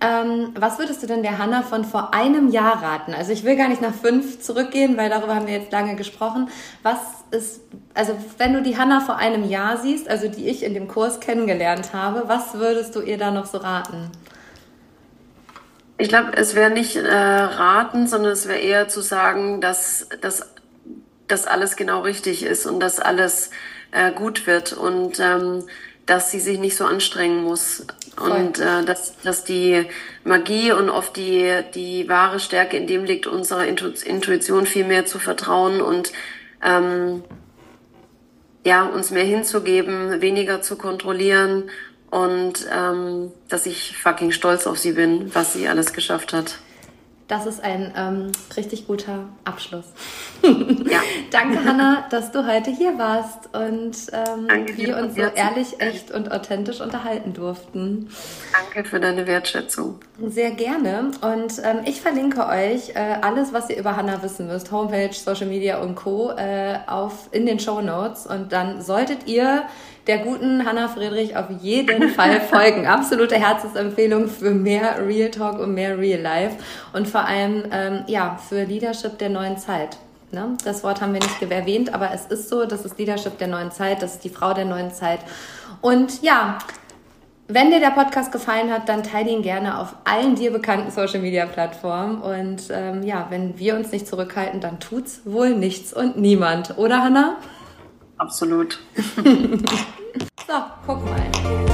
[0.00, 3.12] Ähm, was würdest du denn der Hanna von vor einem Jahr raten?
[3.12, 6.48] Also ich will gar nicht nach fünf zurückgehen, weil darüber haben wir jetzt lange gesprochen.
[6.82, 6.98] Was
[7.30, 7.60] ist,
[7.92, 11.20] also wenn du die Hanna vor einem Jahr siehst, also die ich in dem Kurs
[11.20, 14.10] kennengelernt habe, was würdest du ihr da noch so raten?
[15.98, 20.08] Ich glaube, es wäre nicht äh, raten, sondern es wäre eher zu sagen, dass
[21.28, 23.50] das alles genau richtig ist und dass alles
[23.92, 25.64] äh, gut wird und ähm,
[26.06, 27.86] dass sie sich nicht so anstrengen muss.
[28.16, 28.30] Voll.
[28.30, 29.86] Und äh, dass, dass die
[30.24, 35.18] Magie und oft die, die wahre Stärke in dem liegt, unserer Intuition viel mehr zu
[35.18, 36.12] vertrauen und
[36.62, 37.22] ähm,
[38.64, 41.70] ja, uns mehr hinzugeben, weniger zu kontrollieren
[42.10, 46.58] und ähm, dass ich fucking stolz auf sie bin, was sie alles geschafft hat.
[47.32, 49.86] Das ist ein ähm, richtig guter Abschluss.
[50.42, 51.00] ja.
[51.30, 56.30] Danke, Hanna, dass du heute hier warst und ähm, wir uns so ehrlich, echt und
[56.30, 58.10] authentisch unterhalten durften.
[58.52, 60.00] Danke für deine Wertschätzung.
[60.22, 61.12] Sehr gerne.
[61.22, 65.46] Und ähm, ich verlinke euch äh, alles, was ihr über Hanna wissen müsst, Homepage, Social
[65.46, 66.32] Media und Co.
[66.32, 68.26] Äh, auf, in den Show Notes.
[68.26, 69.62] Und dann solltet ihr
[70.06, 72.86] der guten Hanna Friedrich auf jeden Fall folgen.
[72.86, 76.56] Absolute Herzensempfehlung für mehr Real Talk und mehr Real Life
[76.92, 79.96] und vor allem ähm, ja für Leadership der neuen Zeit.
[80.32, 80.56] Ne?
[80.64, 83.70] Das Wort haben wir nicht erwähnt, aber es ist so, das ist Leadership der neuen
[83.70, 85.20] Zeit, das ist die Frau der neuen Zeit.
[85.82, 86.58] Und ja,
[87.48, 91.20] wenn dir der Podcast gefallen hat, dann teile ihn gerne auf allen dir bekannten Social
[91.20, 92.22] Media Plattformen.
[92.22, 97.02] Und ähm, ja, wenn wir uns nicht zurückhalten, dann tut's wohl nichts und niemand, oder
[97.02, 97.36] Hanna?
[98.22, 98.78] Absolut.
[100.46, 101.71] so, guck mal.